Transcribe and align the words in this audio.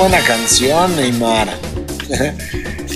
Buena 0.00 0.20
canción, 0.20 0.96
Neymar. 0.96 1.48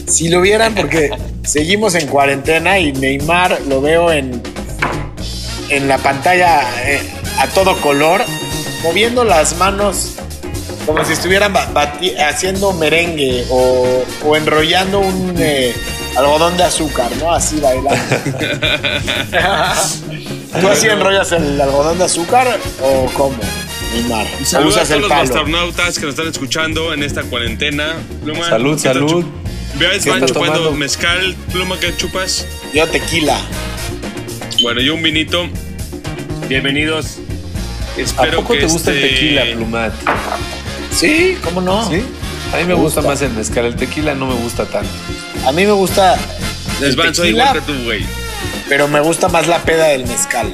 si 0.07 0.31
lo 0.31 0.41
vieran, 0.41 0.75
porque 0.75 1.11
seguimos 1.45 1.95
en 1.97 2.09
cuarentena 2.09 2.79
y 2.79 2.93
Neymar 2.93 3.61
lo 3.69 3.83
veo 3.83 4.11
en, 4.11 4.43
en 5.69 5.87
la 5.87 5.99
pantalla 5.99 6.63
eh, 6.87 7.03
a 7.39 7.47
todo 7.49 7.79
color, 7.83 8.25
moviendo 8.83 9.23
las 9.23 9.59
manos 9.59 10.15
como 10.87 11.05
si 11.05 11.13
estuvieran 11.13 11.53
haciendo 12.27 12.73
merengue 12.73 13.45
o, 13.51 14.03
o 14.25 14.37
enrollando 14.37 15.01
un 15.01 15.35
eh, 15.39 15.75
algodón 16.17 16.57
de 16.57 16.65
azúcar, 16.65 17.11
¿no? 17.21 17.35
Así 17.35 17.61
bailando. 17.61 17.91
¿Tú 20.61 20.69
así 20.69 20.89
enrollas 20.89 21.33
el 21.33 21.61
algodón 21.61 21.99
de 21.99 22.05
azúcar 22.05 22.59
o 22.83 23.07
cómo, 23.15 23.37
Saludos 24.45 24.77
a 24.77 24.85
todos 24.87 25.03
los 25.03 25.13
astronautas 25.13 25.99
que 25.99 26.07
nos 26.07 26.15
están 26.17 26.27
escuchando 26.29 26.93
en 26.93 27.05
esta 27.05 27.23
cuarentena. 27.23 27.95
Pluma, 28.25 28.49
Salud, 28.49 28.71
¿qué 28.73 28.77
estás 28.89 28.95
salud. 28.95 29.25
a 29.25 29.79
¿Qué 29.79 29.85
Iván 29.85 29.93
estás 29.95 30.33
chupando 30.33 30.55
tomando? 30.55 30.73
mezcal. 30.73 31.37
Pluma, 31.53 31.79
¿qué 31.79 31.97
chupas? 31.97 32.45
Yo 32.73 32.89
tequila. 32.89 33.39
Bueno, 34.63 34.81
yo 34.81 34.95
un 34.95 35.03
vinito. 35.03 35.49
Bienvenidos. 36.49 37.19
¿A 37.97 38.01
Espero 38.01 38.39
poco 38.39 38.55
que 38.55 38.61
te 38.61 38.67
gusta 38.67 38.91
el 38.91 38.97
este- 38.99 39.09
tequila, 39.15 39.43
Plumat? 39.55 39.93
Sí, 40.91 41.39
¿cómo 41.45 41.61
no? 41.61 41.89
¿Sí? 41.89 42.03
A 42.53 42.57
mí 42.57 42.63
me, 42.63 42.67
Me 42.67 42.75
gusta, 42.75 43.01
gusta. 43.01 43.03
más 43.03 43.23
el 43.23 43.31
mezcal. 43.31 43.65
El 43.67 43.77
tequila 43.77 44.15
no 44.15 44.27
me 44.27 44.35
gusta 44.35 44.67
tanto. 44.67 44.91
A 45.47 45.53
mí 45.53 45.65
me 45.65 45.73
gusta 45.73 46.19
tequila, 46.81 47.27
igual 47.29 47.53
que 47.53 47.61
tú, 47.61 47.85
güey. 47.85 48.05
pero 48.69 48.89
me 48.89 48.99
gusta 49.01 49.29
más 49.29 49.47
la 49.47 49.63
peda 49.63 49.87
del 49.87 50.05
mezcal. 50.05 50.53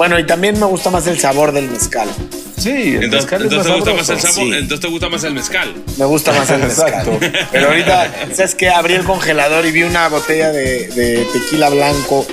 Bueno, 0.00 0.18
y 0.18 0.24
también 0.24 0.58
me 0.58 0.64
gusta 0.64 0.88
más 0.88 1.06
el 1.08 1.18
sabor 1.18 1.52
del 1.52 1.68
mezcal. 1.68 2.08
Sí, 2.56 2.70
el 2.70 3.04
Entonces, 3.04 3.30
mezcal 3.30 3.44
es 3.44 3.52
más 3.52 3.66
te 3.66 3.72
gusta 3.74 3.92
más 3.92 4.08
el 4.08 4.18
sabor, 4.18 4.34
sí. 4.34 4.52
entonces 4.54 4.80
te 4.80 4.88
gusta 4.88 5.08
más 5.10 5.24
el 5.24 5.34
mezcal. 5.34 5.74
Me 5.98 6.04
gusta 6.06 6.32
más 6.32 6.48
el 6.48 6.60
mezcal. 6.60 6.88
Exacto. 6.88 7.20
Pero 7.52 7.68
ahorita, 7.68 8.10
¿sabes 8.32 8.54
qué? 8.54 8.70
Abrí 8.70 8.94
el 8.94 9.04
congelador 9.04 9.66
y 9.66 9.72
vi 9.72 9.82
una 9.82 10.08
botella 10.08 10.52
de, 10.52 10.88
de 10.88 11.26
tequila 11.34 11.68
blanco 11.68 12.26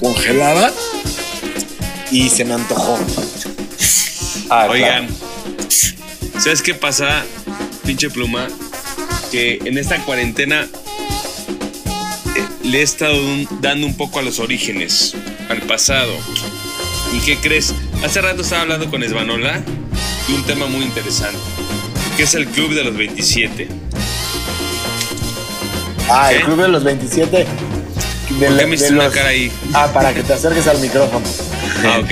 congelada 0.00 0.72
y 2.10 2.30
se 2.30 2.46
me 2.46 2.54
antojó. 2.54 2.98
Ah, 4.48 4.68
Oigan, 4.70 5.06
¿sabes 6.38 6.62
qué 6.62 6.72
pasa, 6.72 7.24
pinche 7.84 8.08
pluma? 8.08 8.48
Que 9.30 9.58
en 9.66 9.76
esta 9.76 9.98
cuarentena 9.98 10.66
eh, 12.36 12.46
le 12.62 12.78
he 12.78 12.82
estado 12.82 13.18
dando 13.60 13.86
un 13.86 13.98
poco 13.98 14.18
a 14.18 14.22
los 14.22 14.38
orígenes, 14.38 15.14
al 15.50 15.60
pasado. 15.60 16.14
¿Y 17.12 17.20
qué 17.20 17.36
crees? 17.36 17.74
Hace 18.04 18.20
rato 18.22 18.42
estaba 18.42 18.62
hablando 18.62 18.90
con 18.90 19.02
Esvanola 19.02 19.60
de 20.28 20.34
un 20.34 20.42
tema 20.44 20.66
muy 20.66 20.84
interesante, 20.84 21.38
que 22.16 22.22
es 22.24 22.34
el 22.34 22.46
Club 22.46 22.74
de 22.74 22.84
los 22.84 22.96
27. 22.96 23.68
Ah, 26.10 26.32
el 26.32 26.42
club 26.42 26.60
de 26.60 26.68
los 26.68 26.84
27. 26.84 27.30
de 27.38 27.46
¿Por 28.46 28.58
qué 28.58 28.66
me 28.66 28.74
hiciste 28.74 28.92
una 28.92 29.08
cara 29.08 29.28
ahí? 29.30 29.50
Ah, 29.72 29.88
para 29.94 30.12
que 30.12 30.22
te 30.22 30.32
acerques 30.32 30.66
al 30.66 30.78
micrófono. 30.80 31.24
Ah, 31.84 31.98
ok. 31.98 32.10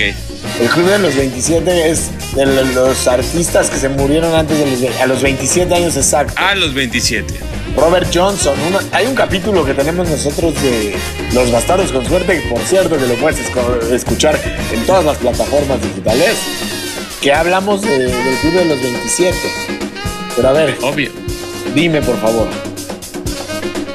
El 0.59 0.67
Club 0.69 0.85
de 0.87 0.99
los 0.99 1.15
27 1.15 1.89
es 1.91 2.09
de 2.35 2.45
lo- 2.45 2.63
los 2.65 3.07
artistas 3.07 3.69
que 3.69 3.77
se 3.77 3.87
murieron 3.87 4.35
antes 4.35 4.57
de 4.57 4.65
los, 4.69 4.99
a 4.99 5.05
los 5.05 5.21
27 5.21 5.73
años 5.73 5.95
exactos. 5.95 6.35
A 6.37 6.55
los 6.55 6.73
27. 6.73 7.33
Robert 7.75 8.07
Johnson, 8.13 8.53
una- 8.67 8.81
hay 8.91 9.07
un 9.07 9.15
capítulo 9.15 9.65
que 9.65 9.73
tenemos 9.73 10.07
nosotros 10.09 10.53
de 10.61 10.95
Los 11.33 11.51
Bastardos 11.51 11.91
con 11.91 12.05
Suerte, 12.05 12.41
que 12.41 12.49
por 12.49 12.59
cierto 12.61 12.97
que 12.97 13.07
lo 13.07 13.15
puedes 13.15 13.39
escuchar 13.91 14.39
en 14.71 14.85
todas 14.85 15.03
las 15.05 15.17
plataformas 15.17 15.81
digitales, 15.81 16.35
que 17.21 17.33
hablamos 17.33 17.81
de- 17.81 17.97
del 18.07 18.35
Club 18.41 18.53
de 18.53 18.65
los 18.65 18.81
27. 18.81 19.37
Pero 20.35 20.49
a 20.49 20.51
ver, 20.53 20.77
Obvio. 20.81 21.11
dime 21.73 22.01
por 22.01 22.17
favor. 22.19 22.47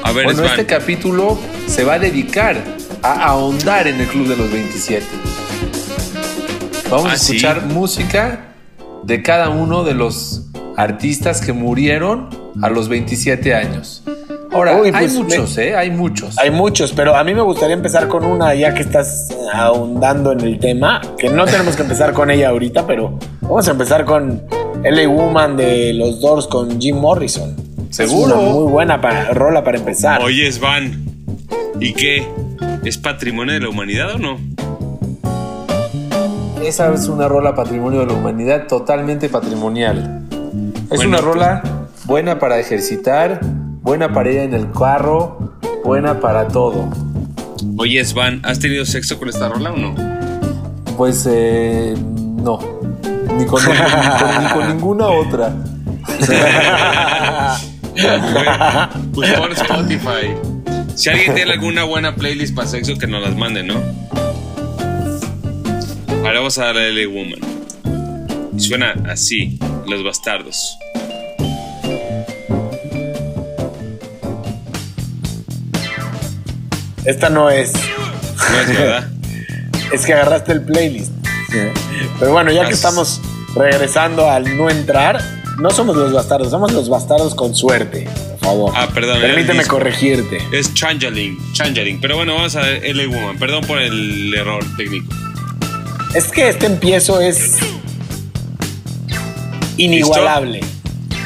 A 0.03 0.11
ver, 0.11 0.25
Bueno, 0.25 0.43
este 0.45 0.65
capítulo 0.65 1.37
se 1.67 1.83
va 1.83 1.95
a 1.95 1.99
dedicar 1.99 2.61
a 3.03 3.25
ahondar 3.27 3.87
en 3.87 3.99
el 4.01 4.07
Club 4.07 4.27
de 4.27 4.37
los 4.37 4.51
27. 4.51 5.05
Vamos 6.89 7.09
a 7.09 7.13
Ah, 7.13 7.17
¿sí? 7.17 7.35
escuchar 7.35 7.65
música 7.65 8.53
de 9.03 9.21
cada 9.21 9.49
uno 9.49 9.83
de 9.83 9.93
los 9.93 10.43
artistas 10.77 11.41
que 11.41 11.51
murieron 11.53 12.29
a 12.61 12.69
los 12.69 12.89
27 12.89 13.53
años. 13.53 14.03
Ahora, 14.51 14.77
Uy, 14.77 14.87
hay 14.87 15.07
pues, 15.07 15.15
muchos, 15.15 15.57
¿eh? 15.57 15.75
Hay 15.75 15.91
muchos. 15.91 16.37
Hay 16.39 16.51
muchos, 16.51 16.93
pero 16.93 17.15
a 17.15 17.23
mí 17.23 17.33
me 17.33 17.41
gustaría 17.41 17.75
empezar 17.75 18.07
con 18.07 18.25
una 18.25 18.55
ya 18.55 18.73
que 18.73 18.81
estás 18.81 19.27
ahondando 19.53 20.31
en 20.31 20.41
el 20.41 20.59
tema, 20.59 21.01
que 21.17 21.29
no 21.29 21.45
tenemos 21.45 21.75
que 21.75 21.83
empezar 21.83 22.13
con 22.13 22.31
ella 22.31 22.49
ahorita, 22.49 22.87
pero 22.87 23.19
vamos 23.41 23.67
a 23.67 23.71
empezar 23.71 24.05
con 24.05 24.41
LA 24.83 25.07
Woman 25.07 25.57
de 25.57 25.93
los 25.93 26.21
Doors 26.21 26.47
con 26.47 26.79
Jim 26.79 26.97
Morrison. 26.97 27.55
Seguro. 27.89 28.35
Es 28.35 28.41
una 28.41 28.51
muy 28.51 28.71
buena 28.71 29.01
para, 29.01 29.33
rola 29.33 29.63
para 29.63 29.77
empezar. 29.77 30.21
Oye, 30.21 30.51
Svan. 30.51 31.05
¿Y 31.79 31.93
qué? 31.93 32.25
¿Es 32.83 32.97
patrimonio 32.97 33.53
de 33.53 33.59
la 33.59 33.69
humanidad 33.69 34.15
o 34.15 34.17
no? 34.17 34.37
Esa 36.63 36.93
es 36.93 37.07
una 37.07 37.27
rola 37.27 37.55
patrimonio 37.55 38.01
de 38.01 38.07
la 38.07 38.13
humanidad, 38.13 38.67
totalmente 38.67 39.29
patrimonial. 39.29 40.23
Es 40.89 40.97
Bueno, 40.97 41.09
una 41.09 41.17
pues- 41.19 41.33
rola 41.33 41.63
buena 42.07 42.39
para 42.39 42.59
ejercitar, 42.59 43.39
buena 43.81 44.11
para 44.13 44.31
ir 44.31 44.37
en 44.39 44.53
el 44.53 44.71
carro, 44.71 45.53
buena 45.83 46.19
para 46.19 46.47
todo. 46.47 46.89
Oye, 47.77 48.03
Svan, 48.03 48.41
¿has 48.43 48.59
tenido 48.59 48.85
sexo 48.85 49.17
con 49.19 49.29
esta 49.29 49.49
rola 49.49 49.71
o 49.71 49.77
no? 49.77 49.95
Pues 50.97 51.27
eh, 51.29 51.95
no, 52.41 52.59
ni 53.37 53.45
con, 53.45 53.61
ni 53.63 53.69
con- 53.69 54.43
ni 54.43 54.49
con 54.53 54.67
ninguna 54.69 55.07
otra. 55.07 55.53
Pues 59.13 59.33
por 59.33 59.51
Spotify. 59.53 60.35
Si 60.93 61.09
alguien 61.09 61.33
tiene 61.33 61.51
alguna 61.53 61.83
buena 61.83 62.15
playlist 62.15 62.53
para 62.55 62.67
sexo, 62.67 62.95
que 62.95 63.07
nos 63.07 63.23
las 63.23 63.35
mande, 63.35 63.63
¿no? 63.63 63.73
Ahora 66.23 66.33
vamos 66.39 66.59
a 66.59 66.65
darle 66.65 66.87
a 66.87 66.89
LA 66.91 67.07
Woman. 67.11 67.39
Suena 68.59 68.93
así, 69.09 69.57
Los 69.87 70.03
Bastardos. 70.03 70.77
Esta 77.07 77.29
no 77.29 77.49
es, 77.49 77.73
No 77.73 78.59
es 78.59 78.67
verdad. 78.67 79.07
es 79.93 80.05
que 80.05 80.13
agarraste 80.13 80.51
el 80.51 80.61
playlist. 80.61 81.11
Pero 82.19 82.31
bueno, 82.33 82.51
ya 82.51 82.67
que 82.67 82.73
estamos 82.73 83.21
regresando 83.55 84.29
al 84.29 84.57
no 84.57 84.69
entrar, 84.69 85.21
no 85.57 85.69
somos 85.71 85.95
los 85.95 86.11
bastardos, 86.11 86.51
somos 86.51 86.73
los 86.73 86.89
bastardos 86.89 87.33
con 87.33 87.55
suerte, 87.55 88.07
por 88.31 88.39
favor. 88.39 88.73
Ah, 88.75 88.89
perdón, 88.93 89.21
Permíteme 89.21 89.65
corregirte. 89.65 90.39
Es 90.51 90.73
Changeling, 90.73 91.37
Changeling. 91.53 92.01
Pero 92.01 92.17
bueno, 92.17 92.35
vamos 92.35 92.55
a 92.57 92.61
ver 92.61 92.83
LA 92.95 93.07
Woman. 93.07 93.37
Perdón 93.39 93.65
por 93.65 93.79
el 93.79 94.33
error 94.33 94.63
técnico. 94.75 95.07
Es 96.13 96.25
que 96.27 96.49
este 96.49 96.65
empiezo 96.65 97.21
es 97.21 97.57
inigualable. 99.77 100.59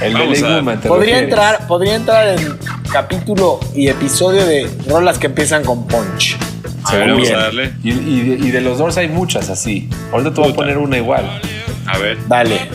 El 0.02 0.14
Vamos 0.14 0.40
de 0.40 0.46
a- 0.46 0.50
Ley 0.50 0.58
Woman, 0.60 0.82
¿te 0.82 0.88
Podría 0.88 1.16
refieres? 1.16 1.30
entrar, 1.30 1.68
podría 1.68 1.96
entrar 1.96 2.28
en 2.40 2.58
capítulo 2.92 3.60
y 3.76 3.88
episodio 3.88 4.46
de 4.46 4.70
rolas 4.88 5.18
que 5.18 5.28
empiezan 5.28 5.64
con 5.64 5.88
punch. 5.88 6.38
A 6.84 6.96
ver, 6.96 7.10
vamos 7.12 7.28
Bien. 7.28 7.36
a 7.36 7.44
darle. 7.44 7.74
Y, 7.84 7.92
y 7.92 8.22
de, 8.22 8.48
y 8.48 8.52
de 8.52 8.62
los 8.62 8.78
Doors 8.78 8.98
hay 8.98 9.08
muchas 9.08 9.50
así. 9.50 9.90
Ahorita 10.12 10.34
te 10.34 10.42
voy 10.42 10.52
a 10.52 10.56
poner 10.56 10.78
una 10.78 10.98
igual. 10.98 11.42
A 11.86 11.98
ver. 11.98 12.18
Dale. 12.28 12.70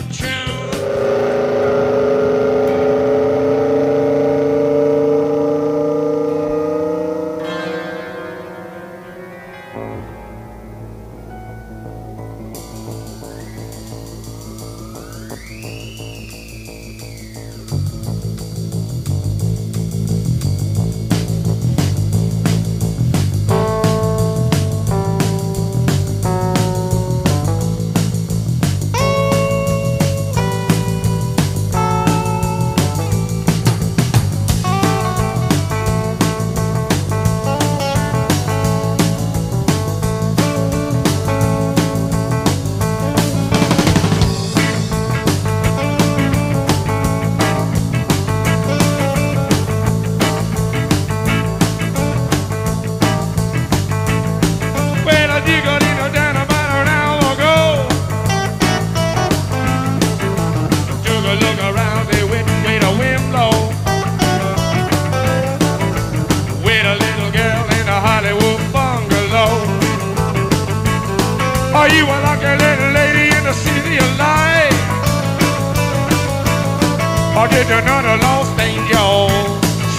Or 77.37 77.47
did 77.47 77.69
another 77.69 78.17
lost 78.17 78.59
angel? 78.59 79.29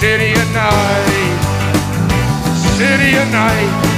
City 0.01 0.33
of 0.33 0.51
night, 0.51 1.39
city 2.75 3.15
of 3.15 3.31
night, 3.31 3.88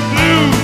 blue. 0.00 0.55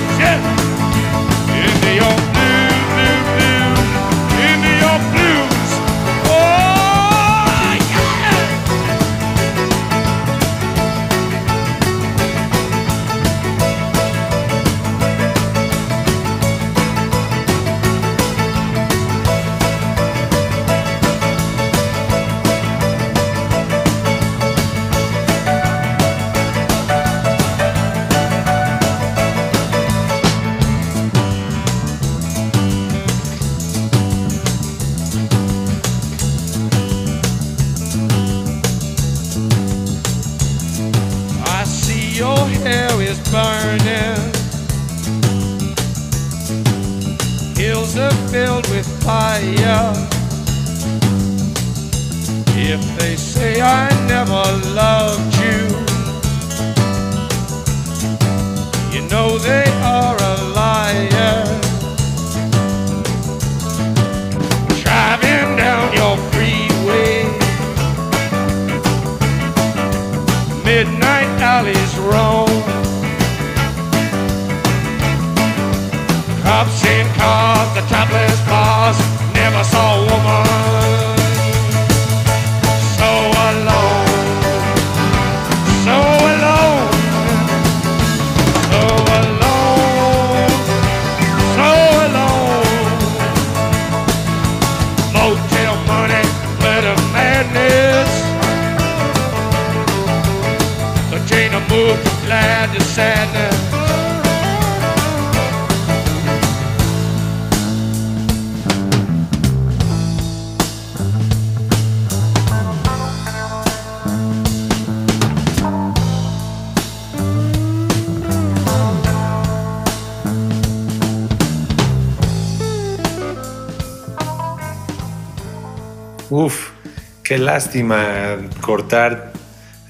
Lástima 127.43 128.37
cortar 128.61 129.33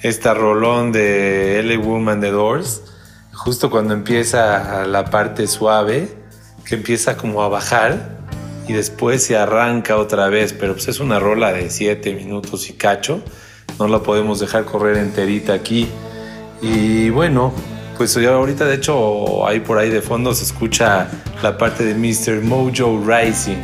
esta 0.02 0.34
rolón 0.34 0.92
de 0.92 1.62
LA 1.64 1.78
Woman 1.80 2.20
The 2.20 2.32
Doors, 2.32 2.82
justo 3.32 3.70
cuando 3.70 3.94
empieza 3.94 4.86
la 4.86 5.06
parte 5.06 5.48
suave, 5.48 6.10
que 6.66 6.76
empieza 6.76 7.16
como 7.16 7.44
a 7.44 7.50
bajar 7.50 8.18
y 8.68 8.74
después 8.74 9.24
se 9.24 9.38
arranca 9.38 9.98
otra 9.98 10.30
vez, 10.30 10.54
pero 10.54 10.74
pues 10.74 10.88
es 10.88 11.00
una 11.00 11.20
rola 11.20 11.54
de 11.54 11.70
7 11.70 12.14
minutos 12.16 12.70
y 12.70 12.74
cacho, 12.74 13.22
no 13.80 13.88
la 13.88 14.00
podemos 14.00 14.40
dejar 14.40 14.66
correr 14.66 14.98
enterita 14.98 15.54
aquí. 15.54 15.88
Y 16.62 17.10
bueno, 17.10 17.54
pues 17.98 18.14
ya 18.16 18.34
ahorita 18.34 18.66
de 18.66 18.76
hecho 18.76 19.48
ahí 19.48 19.60
por 19.60 19.78
ahí 19.78 19.90
de 19.90 20.02
fondo 20.02 20.34
se 20.34 20.44
escucha 20.44 21.08
la 21.42 21.58
parte 21.58 21.86
de 21.86 21.94
Mr. 21.94 22.42
Mojo 22.42 23.04
Rising, 23.06 23.62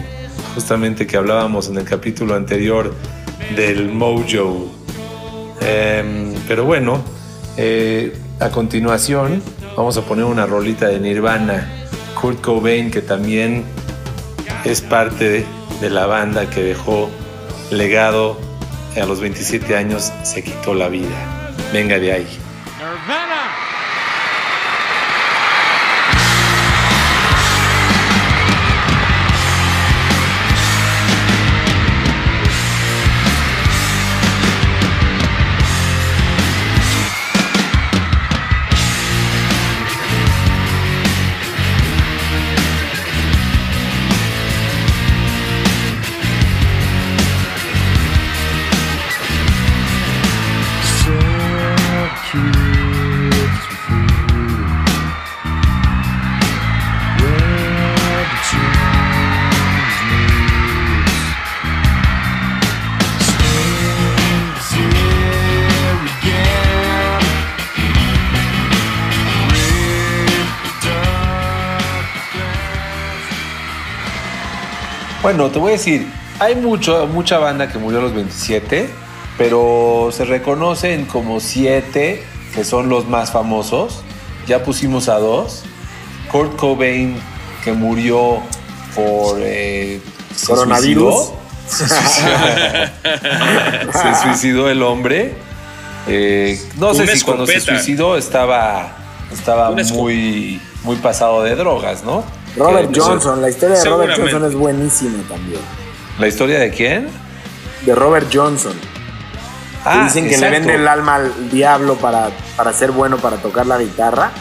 justamente 0.53 1.08
que 1.08 1.17
hablábamos 1.17 1.69
en 1.69 1.77
el 1.77 1.86
capítulo 1.86 2.36
anterior 2.36 2.93
del 3.56 3.89
Mojo. 3.89 4.72
Em, 5.62 6.34
pero 6.48 6.65
bueno, 6.65 7.01
eh, 7.58 8.15
a 8.39 8.50
continuación 8.50 9.41
vamos 9.75 9.98
a 9.98 10.01
poner 10.01 10.25
una 10.25 10.46
rolita 10.46 10.88
de 10.88 11.00
Nirvana, 11.00 11.88
Kurt 12.20 12.41
Cobain, 12.41 12.91
que 12.91 13.01
también 13.01 13.63
es 14.63 14.82
parte 14.82 15.29
de, 15.29 15.46
de 15.82 15.89
la 15.89 16.06
banda 16.06 16.50
que 16.50 16.62
dejó 16.62 17.10
legado 17.72 18.38
a 19.00 19.06
los 19.06 19.20
27 19.20 19.75
años, 19.75 20.12
se 20.24 20.44
quitó 20.44 20.74
la 20.74 20.89
vida. 20.89 21.08
Venga 21.72 22.00
de 22.00 22.12
ahí. 22.12 22.27
Bueno, 75.30 75.52
te 75.52 75.60
voy 75.60 75.74
a 75.74 75.74
decir, 75.74 76.12
hay 76.40 76.56
mucho, 76.56 77.06
mucha 77.06 77.38
banda 77.38 77.72
que 77.72 77.78
murió 77.78 78.00
a 78.00 78.02
los 78.02 78.16
27, 78.16 78.90
pero 79.38 80.10
se 80.12 80.26
reconocen 80.26 81.06
como 81.06 81.40
siete 81.40 82.24
que 82.56 82.64
son 82.64 82.90
los 82.90 83.08
más 83.08 83.32
famosos. 83.32 84.02
Ya 84.48 84.64
pusimos 84.64 85.08
a 85.08 85.20
dos. 85.20 85.66
Kurt 86.32 86.56
Cobain, 86.56 87.16
que 87.64 87.74
murió 87.74 88.40
por 88.96 89.38
eh, 89.42 90.02
se 90.36 90.48
Coronavirus. 90.48 91.32
suicidó. 91.68 91.92
se 94.02 94.24
suicidó 94.24 94.68
el 94.68 94.82
hombre. 94.82 95.36
Eh, 96.08 96.60
no 96.80 96.96
sé 96.96 97.04
Una 97.04 97.16
si 97.16 97.22
cuando 97.22 97.46
se 97.46 97.60
suicidó 97.60 98.18
estaba, 98.18 98.98
estaba 99.32 99.70
Una 99.70 99.84
muy, 99.94 100.60
muy 100.84 100.96
pasado 100.96 101.44
de 101.44 101.56
drogas, 101.56 102.04
¿no? 102.04 102.24
Robert 102.60 102.92
Que- 102.92 103.00
Johnson, 103.00 103.42
la 103.42 103.50
historia 103.50 103.78
de 103.78 103.86
Robert. 103.86 104.18
Johnson 104.20 104.46
es 104.46 104.54
buenísima 104.54 105.24
también. 105.28 105.62
¿La 106.20 106.28
historia 106.28 106.60
de 106.60 106.70
quién? 106.72 107.08
De 107.86 107.96
Robert 107.96 108.28
Johnson. 108.34 108.74
Que 109.84 110.04
dicen 110.04 110.28
que 110.30 110.38
le 110.38 110.50
vende 110.50 110.75
el 110.75 110.88
alma 110.88 111.16
al 111.16 111.50
diablo 111.50 111.96
para, 111.96 112.30
para 112.58 112.74
ser 112.74 112.92
bueno 112.92 113.18
para 113.18 113.38
tocar 113.38 113.66
la 113.66 113.78
guitarra. 113.78 114.32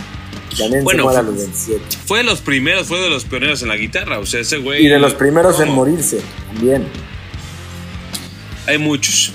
También 0.58 0.82
Bueno, 0.82 1.00
se 1.00 1.04
muere 1.04 1.18
a 1.18 1.22
los 1.22 1.36
27. 1.36 1.84
Fue 2.06 2.18
de 2.18 2.24
los 2.24 2.40
primeros, 2.40 2.88
fue 2.88 2.98
de 3.00 3.08
los 3.08 3.24
pioneros 3.24 3.62
en 3.62 3.68
la 3.68 3.76
guitarra. 3.76 4.18
O 4.18 4.26
sea, 4.26 4.40
ese 4.40 4.58
güey. 4.58 4.84
Y 4.84 4.88
de 4.88 4.98
los 4.98 5.14
primeros 5.14 5.60
en 5.60 5.70
morirse 5.70 6.20
también. 6.52 6.88
Hay 8.66 8.78
muchos. 8.78 9.32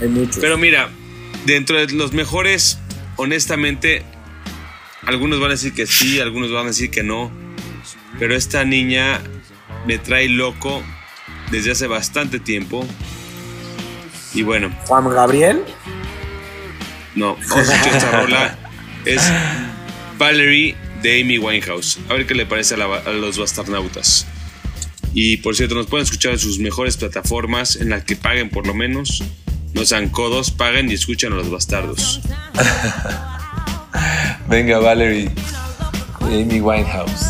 Hay 0.00 0.08
muchos. 0.08 0.38
Pero 0.40 0.58
mira, 0.58 0.90
dentro 1.46 1.78
de 1.78 1.92
los 1.94 2.12
mejores, 2.12 2.78
honestamente, 3.16 4.02
algunos 5.06 5.40
van 5.40 5.50
a 5.50 5.54
decir 5.54 5.72
que 5.74 5.86
sí, 5.86 6.20
algunos 6.20 6.52
van 6.52 6.64
a 6.64 6.68
decir 6.68 6.90
que 6.90 7.02
no. 7.02 7.30
Pero 8.18 8.34
esta 8.34 8.64
niña 8.64 9.20
me 9.86 9.98
trae 9.98 10.28
loco 10.28 10.82
desde 11.50 11.70
hace 11.72 11.86
bastante 11.86 12.40
tiempo. 12.40 12.84
Y 14.34 14.42
bueno, 14.42 14.70
Juan 14.86 15.08
Gabriel. 15.08 15.62
no, 17.14 17.36
vamos 17.48 17.68
a 17.68 17.74
escuchar 17.74 17.96
esta 17.96 18.20
rola. 18.20 18.58
Es 19.04 19.22
Valerie 20.18 20.76
de 21.02 21.20
Amy 21.22 21.38
Winehouse. 21.38 21.98
A 22.08 22.14
ver 22.14 22.26
qué 22.26 22.34
le 22.34 22.44
parece 22.46 22.74
a, 22.74 22.78
la- 22.78 22.96
a 22.98 23.10
los 23.10 23.38
bastarnautas. 23.38 24.26
Y 25.14 25.38
por 25.38 25.56
cierto, 25.56 25.74
nos 25.74 25.86
pueden 25.86 26.04
escuchar 26.04 26.32
en 26.32 26.38
sus 26.38 26.58
mejores 26.58 26.96
plataformas 26.96 27.76
en 27.76 27.88
las 27.90 28.04
que 28.04 28.16
paguen 28.16 28.50
por 28.50 28.66
lo 28.66 28.74
menos. 28.74 29.22
No 29.74 29.84
sean 29.84 30.08
codos, 30.10 30.50
paguen 30.50 30.90
y 30.90 30.94
escuchen 30.94 31.32
a 31.32 31.36
los 31.36 31.50
bastardos. 31.50 32.20
Venga, 34.48 34.78
Valerie. 34.78 35.30
Amy 36.20 36.60
Winehouse. 36.60 37.26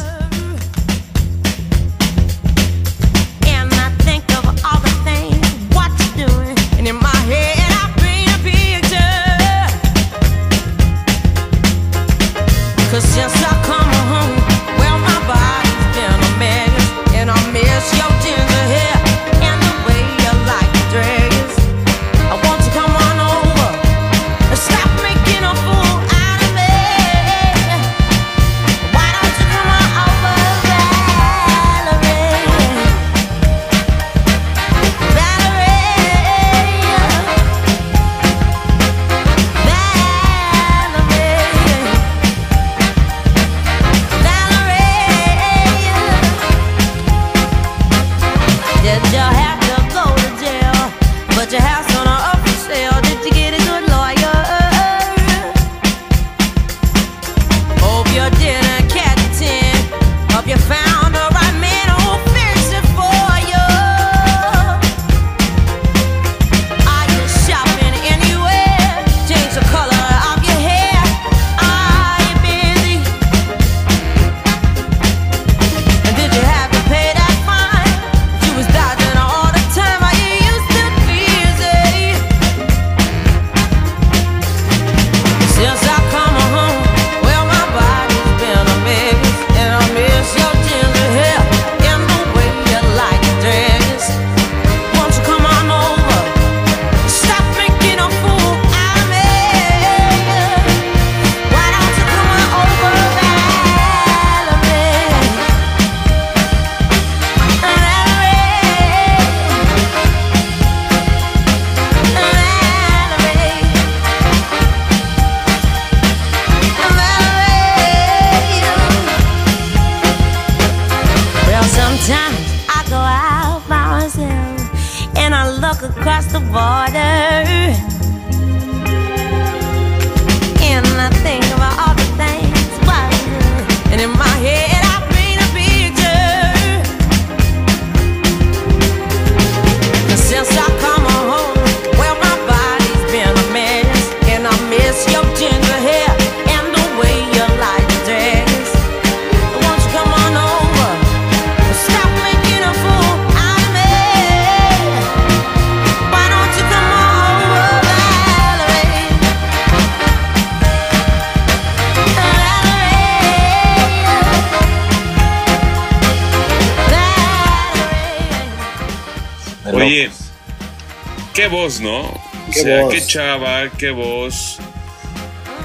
Chava, 173.08 173.70
qué 173.78 173.90
voz. 173.90 174.58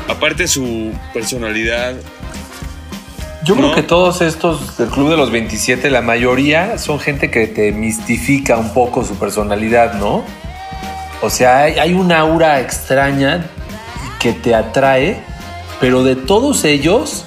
Aparte 0.07 0.47
su 0.47 0.93
personalidad. 1.13 1.93
Yo 3.43 3.55
creo 3.55 3.75
que 3.75 3.83
todos 3.83 4.21
estos 4.21 4.77
del 4.77 4.87
Club 4.87 5.09
de 5.09 5.17
los 5.17 5.29
27, 5.29 5.89
la 5.91 6.01
mayoría 6.01 6.77
son 6.77 7.01
gente 7.01 7.29
que 7.29 7.47
te 7.47 7.73
mistifica 7.73 8.55
un 8.55 8.73
poco 8.73 9.03
su 9.03 9.15
personalidad, 9.15 9.95
¿no? 9.95 10.23
O 11.21 11.29
sea, 11.29 11.63
hay, 11.63 11.77
hay 11.79 11.93
una 11.93 12.19
aura 12.19 12.61
extraña 12.61 13.45
que 14.19 14.31
te 14.31 14.55
atrae, 14.55 15.21
pero 15.81 16.03
de 16.03 16.15
todos 16.15 16.63
ellos, 16.63 17.25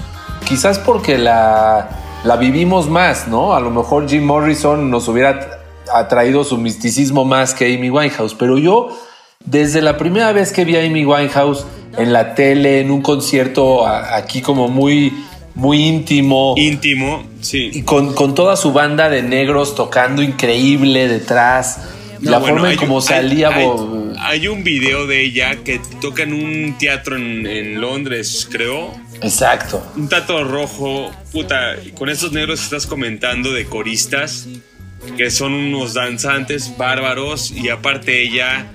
quizás 0.49 0.78
porque 0.78 1.18
la, 1.18 1.90
la 2.25 2.37
vivimos 2.37 2.88
más, 2.88 3.28
¿no? 3.28 3.52
A 3.52 3.61
lo 3.61 3.70
mejor 3.70 4.08
Jim 4.08 4.25
Morrison 4.25 4.90
nos 4.90 5.08
hubiera 5.08 5.58
atraído 5.92 6.42
su 6.42 6.56
misticismo 6.56 7.26
más 7.26 7.52
que 7.52 7.75
Amy 7.75 7.90
Winehouse, 7.90 8.35
pero 8.35 8.56
yo, 8.56 8.88
desde 9.44 9.82
la 9.82 9.96
primera 9.96 10.32
vez 10.32 10.52
que 10.52 10.64
vi 10.64 10.76
a 10.76 10.80
Amy 10.84 11.04
Winehouse 11.04 11.64
en 11.98 12.12
la 12.12 12.34
tele, 12.34 12.80
en 12.80 12.90
un 12.90 13.02
concierto 13.02 13.86
a- 13.86 14.16
aquí 14.16 14.40
como 14.42 14.68
muy 14.68 15.12
muy 15.54 15.82
íntimo. 15.86 16.52
íntimo, 16.58 17.24
sí. 17.40 17.70
y 17.72 17.80
con, 17.82 18.12
con 18.12 18.34
toda 18.34 18.56
su 18.56 18.74
banda 18.74 19.08
de 19.08 19.22
negros 19.22 19.74
tocando 19.74 20.22
increíble 20.22 21.08
detrás. 21.08 21.78
No, 22.20 22.30
la 22.30 22.38
bueno, 22.38 22.56
forma 22.56 22.72
en 22.72 22.78
cómo 22.78 23.00
salía. 23.00 23.50
Hay, 24.18 24.48
un 24.48 24.64
video 24.64 25.06
de 25.06 25.22
ella 25.22 25.56
que 25.64 25.80
toca 26.00 26.24
en 26.24 26.32
un 26.34 26.76
teatro 26.78 27.16
en, 27.16 27.46
en 27.46 27.80
Londres, 27.80 28.46
creo. 28.50 28.92
Exacto. 29.22 29.82
Un 29.96 30.08
teatro 30.08 30.44
rojo, 30.44 31.10
puta, 31.32 31.76
con 31.96 32.10
estos 32.10 32.32
negros 32.32 32.62
estás 32.62 32.86
comentando 32.86 33.50
de 33.52 33.64
coristas, 33.64 34.46
que 35.16 35.30
son 35.30 35.52
unos 35.54 35.94
danzantes 35.94 36.76
bárbaros, 36.76 37.50
y 37.50 37.70
aparte 37.70 38.22
ella, 38.22 38.66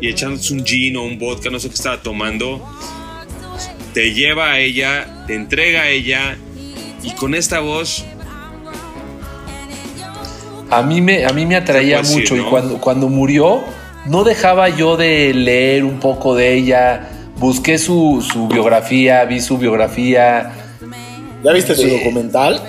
y 0.00 0.08
echándose 0.08 0.52
un 0.54 0.64
gin 0.64 0.96
o 0.96 1.02
un 1.02 1.18
vodka, 1.18 1.50
no 1.50 1.58
sé 1.58 1.68
qué 1.68 1.74
estaba 1.74 2.00
tomando, 2.02 2.64
te 3.94 4.12
lleva 4.14 4.52
a 4.52 4.58
ella, 4.60 5.24
te 5.26 5.34
entrega 5.34 5.82
a 5.82 5.88
ella, 5.88 6.36
y 7.02 7.10
con 7.12 7.34
esta 7.34 7.60
voz, 7.60 8.04
A 10.70 10.82
mí 10.82 11.00
me, 11.00 11.24
a 11.24 11.30
mí 11.32 11.46
me 11.46 11.56
atraía 11.56 12.02
mucho 12.02 12.34
decir, 12.34 12.40
y 12.40 12.50
cuando, 12.50 12.78
cuando 12.78 13.08
murió 13.08 13.64
no 14.06 14.22
dejaba 14.24 14.68
yo 14.68 14.96
de 14.98 15.32
leer 15.34 15.82
un 15.84 15.98
poco 16.00 16.34
de 16.34 16.54
ella. 16.54 17.08
Busqué 17.36 17.78
su, 17.78 18.22
su 18.30 18.48
biografía, 18.48 19.24
vi 19.24 19.40
su 19.40 19.56
biografía, 19.58 20.50
¿Ya 21.42 21.52
viste 21.52 21.74
su 21.74 21.86
documental? 21.88 22.60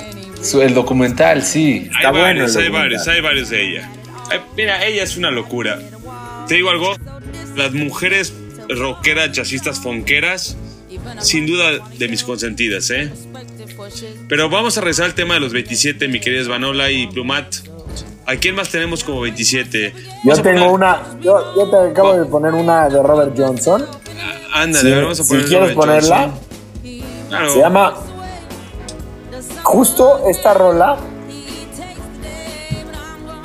su- 0.42 0.62
el 0.62 0.74
documental, 0.76 1.44
sí. 1.44 1.90
Está 1.92 2.10
hay 2.10 2.18
bueno 2.20 2.28
el 2.28 2.46
hay 2.46 2.46
documental. 2.48 2.72
varios, 2.72 3.08
hay 3.08 3.22
varios 3.22 3.50
de 3.50 3.70
ella. 3.70 3.90
Mira, 4.56 4.86
ella 4.86 5.04
es 5.04 5.18
una 5.18 5.32
locura. 5.32 5.80
Te 6.50 6.56
digo 6.56 6.70
algo, 6.70 6.94
las 7.56 7.72
mujeres 7.74 8.34
rockeras, 8.68 9.32
jazzistas, 9.32 9.80
fonqueras, 9.80 10.58
sin 11.20 11.46
duda 11.46 11.80
de 11.98 12.08
mis 12.10 12.24
consentidas, 12.24 12.90
¿eh? 12.90 13.12
Pero 14.28 14.50
vamos 14.50 14.78
a 14.78 14.82
regresar 14.82 15.06
al 15.06 15.14
tema 15.16 15.36
de 15.36 15.40
los 15.40 15.54
27, 15.54 16.08
mi 16.08 16.20
querida 16.20 16.44
Svanola 16.44 16.92
y 16.92 17.08
Plumat. 17.08 17.56
¿A 18.26 18.36
quién 18.36 18.54
más 18.56 18.70
tenemos 18.70 19.04
como 19.04 19.22
27? 19.22 19.94
Yo 20.24 20.34
tengo 20.42 20.60
poner- 20.60 20.72
una, 20.72 21.02
yo, 21.22 21.56
yo 21.56 21.70
te 21.70 21.92
acabo 21.92 22.14
de 22.14 22.26
poner 22.26 22.54
una 22.54 22.90
de 22.90 23.02
Robert 23.02 23.34
Johnson. 23.38 23.86
Ándale, 24.54 24.90
Si, 24.90 24.96
ver, 24.96 25.04
vamos 25.04 25.20
a 25.20 25.24
si 25.24 25.30
poner 25.30 25.46
quieres 25.46 25.76
Robert 25.76 25.80
ponerla. 25.80 26.32
Claro. 27.30 27.54
se 27.54 27.60
llama. 27.60 27.96
Justo 29.64 30.28
esta 30.28 30.54
rola 30.56 30.98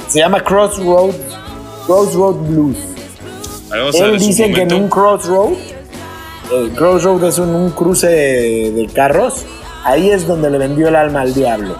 se 0.08 0.20
llama 0.20 0.42
Crossroads, 0.42 1.16
Crossroad 1.86 2.34
Blues. 2.48 2.76
Vamos 3.76 3.94
Él 3.96 4.18
dice 4.18 4.52
que 4.52 4.62
en 4.62 4.72
un 4.72 4.88
crossroad, 4.88 5.52
el 6.52 6.70
crossroad 6.72 7.24
es 7.24 7.38
un, 7.38 7.54
un 7.54 7.70
cruce 7.70 8.06
de, 8.06 8.72
de 8.72 8.86
carros, 8.86 9.44
ahí 9.84 10.10
es 10.10 10.26
donde 10.26 10.50
le 10.50 10.58
vendió 10.58 10.88
el 10.88 10.96
alma 10.96 11.22
al 11.22 11.34
diablo. 11.34 11.76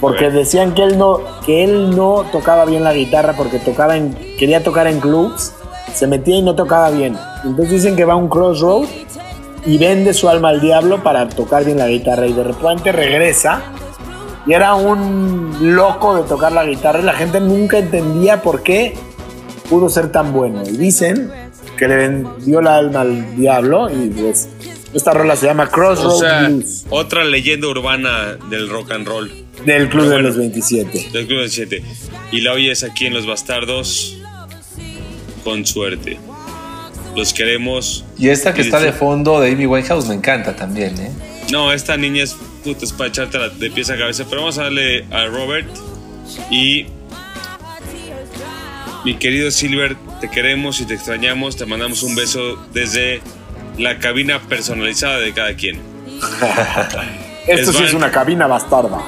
Porque 0.00 0.30
decían 0.30 0.74
que 0.74 0.82
él 0.82 0.98
no, 0.98 1.20
que 1.46 1.64
él 1.64 1.96
no 1.96 2.24
tocaba 2.30 2.64
bien 2.66 2.84
la 2.84 2.92
guitarra 2.92 3.32
porque 3.34 3.58
tocaba 3.58 3.96
en, 3.96 4.14
quería 4.38 4.62
tocar 4.62 4.86
en 4.86 5.00
clubs, 5.00 5.54
se 5.94 6.06
metía 6.06 6.36
y 6.36 6.42
no 6.42 6.54
tocaba 6.54 6.90
bien. 6.90 7.16
Entonces 7.44 7.70
dicen 7.70 7.96
que 7.96 8.04
va 8.04 8.14
a 8.14 8.16
un 8.16 8.28
crossroad 8.28 8.84
y 9.64 9.78
vende 9.78 10.12
su 10.12 10.28
alma 10.28 10.50
al 10.50 10.60
diablo 10.60 11.02
para 11.02 11.28
tocar 11.28 11.64
bien 11.64 11.78
la 11.78 11.88
guitarra 11.88 12.26
y 12.26 12.32
de 12.32 12.44
repente 12.44 12.92
regresa 12.92 13.62
y 14.46 14.52
era 14.52 14.74
un 14.74 15.74
loco 15.74 16.16
de 16.16 16.24
tocar 16.24 16.52
la 16.52 16.64
guitarra 16.64 17.00
y 17.00 17.02
la 17.02 17.14
gente 17.14 17.40
nunca 17.40 17.78
entendía 17.78 18.42
por 18.42 18.62
qué 18.62 18.94
pudo 19.68 19.88
ser 19.88 20.10
tan 20.12 20.32
bueno. 20.32 20.62
Y 20.66 20.76
dicen 20.76 21.30
que 21.76 21.88
le 21.88 21.96
vendió 21.96 22.60
la 22.60 22.76
alma 22.76 23.00
al 23.02 23.36
diablo 23.36 23.88
y 23.90 24.08
pues 24.10 24.48
esta 24.92 25.12
rola 25.12 25.34
se 25.34 25.46
llama 25.46 25.68
Crossroad 25.68 26.14
O 26.14 26.18
sea, 26.18 26.48
Blues 26.48 26.84
otra 26.90 27.24
leyenda 27.24 27.66
urbana 27.68 28.36
del 28.48 28.68
rock 28.68 28.92
and 28.92 29.06
roll. 29.06 29.32
del 29.64 29.88
Club 29.88 30.08
de 30.08 30.18
los 30.20 30.36
27. 30.36 31.10
Del 31.12 31.26
Club 31.26 31.38
27. 31.38 31.82
Y 32.32 32.40
la 32.42 32.52
oyes 32.52 32.82
aquí 32.84 33.06
en 33.06 33.14
Los 33.14 33.26
Bastardos 33.26 34.18
con 35.42 35.66
suerte. 35.66 36.18
Los 37.16 37.32
queremos. 37.32 38.04
Y 38.18 38.28
esta 38.28 38.54
que 38.54 38.62
Y 38.62 38.64
está 38.64 38.80
de 38.80 38.92
fondo 38.92 39.40
de 39.40 39.52
Amy 39.52 39.66
Winehouse 39.66 40.08
me 40.08 40.14
encanta 40.14 40.56
también, 40.56 40.98
¿eh? 40.98 41.10
No, 41.52 41.72
esta 41.72 41.96
niña 41.96 42.24
es 42.24 42.34
puta, 42.64 42.84
es 42.84 42.92
para 42.92 43.08
echártela 43.08 43.48
de 43.50 43.70
pies 43.70 43.90
a 43.90 43.96
cabeza. 43.98 44.24
Pero 44.28 44.42
vamos 44.42 44.58
a 44.58 44.64
darle 44.64 45.04
a 45.10 45.26
Robert. 45.26 45.68
Y. 46.50 46.86
Mi 49.04 49.16
querido 49.16 49.50
Silver, 49.50 49.96
te 50.20 50.30
queremos 50.30 50.80
y 50.80 50.86
te 50.86 50.94
extrañamos. 50.94 51.56
Te 51.56 51.66
mandamos 51.66 52.02
un 52.02 52.14
beso 52.14 52.56
desde 52.72 53.20
la 53.76 53.98
cabina 53.98 54.40
personalizada 54.40 55.18
de 55.18 55.32
cada 55.34 55.54
quien. 55.54 55.80
Esto 57.46 57.72
sí 57.72 57.84
es 57.84 57.92
una 57.92 58.10
cabina 58.10 58.46
bastarda. 58.46 59.02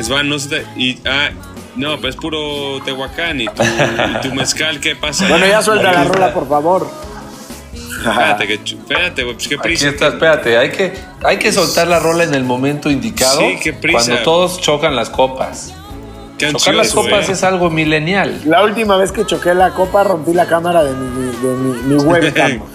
Svan, 0.00 0.28
no 0.28 0.38
se 0.38 0.48
te. 0.48 0.66
Y, 0.76 0.98
ah, 1.04 1.28
no, 1.76 2.00
pues 2.00 2.14
es 2.14 2.20
puro 2.20 2.82
Tehuacán 2.84 3.40
y 3.40 3.46
tu, 3.46 3.62
y 3.62 4.20
tu 4.22 4.34
mezcal, 4.34 4.80
¿qué 4.80 4.96
pasa? 4.96 5.28
Bueno, 5.28 5.46
ya 5.46 5.60
suelta 5.60 5.92
la 5.92 6.00
Aquí 6.00 6.08
rola, 6.08 6.32
por 6.32 6.48
favor. 6.48 6.88
Espérate, 7.98 8.46
que, 8.46 8.54
espérate, 8.54 9.24
pues 9.24 9.48
qué 9.48 9.54
Aquí 9.54 9.62
prisa. 9.62 9.88
está, 9.88 10.08
espérate, 10.08 10.56
hay 10.56 10.70
que, 10.70 10.92
hay 11.22 11.38
que 11.38 11.52
soltar 11.52 11.86
la 11.86 11.98
rola 11.98 12.24
en 12.24 12.34
el 12.34 12.44
momento 12.44 12.90
indicado. 12.90 13.40
Sí, 13.40 13.58
qué 13.62 13.72
prisa. 13.72 13.98
Cuando 14.04 14.22
todos 14.22 14.60
chocan 14.60 14.96
las 14.96 15.10
copas. 15.10 15.74
Qué 16.38 16.52
Chocar 16.52 16.74
las 16.74 16.92
copas 16.92 17.28
eh. 17.28 17.32
es 17.32 17.44
algo 17.44 17.70
milenial. 17.70 18.40
La 18.44 18.64
última 18.64 18.96
vez 18.96 19.12
que 19.12 19.24
choqué 19.24 19.54
la 19.54 19.70
copa 19.70 20.02
rompí 20.02 20.32
la 20.32 20.46
cámara 20.46 20.82
de 20.82 20.92
mi, 20.92 21.26
de 21.36 21.54
mi, 21.54 21.82
mi 21.82 21.94
webcam. 21.96 22.60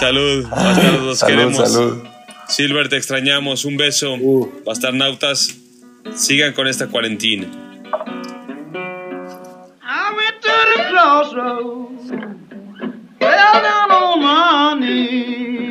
Salud, 0.00 0.48
bastardos, 0.48 1.02
los 1.02 1.18
Salud, 1.18 1.34
queremos. 1.36 1.70
salud. 1.72 2.02
Silver, 2.48 2.88
te 2.88 2.96
extrañamos. 2.96 3.64
Un 3.64 3.76
beso. 3.76 4.14
Uh. 4.14 4.50
Bastarnautas, 4.64 5.56
sigan 6.14 6.52
con 6.52 6.66
esta 6.66 6.88
cuarentena. 6.88 7.46
I 9.82 10.12
went 10.16 10.42
to 10.42 10.52
the 10.76 10.82
crossroads, 10.90 12.10
fell 13.20 13.62
down 13.62 13.90
on 13.92 14.20
my 14.20 14.74
knees. 14.84 15.65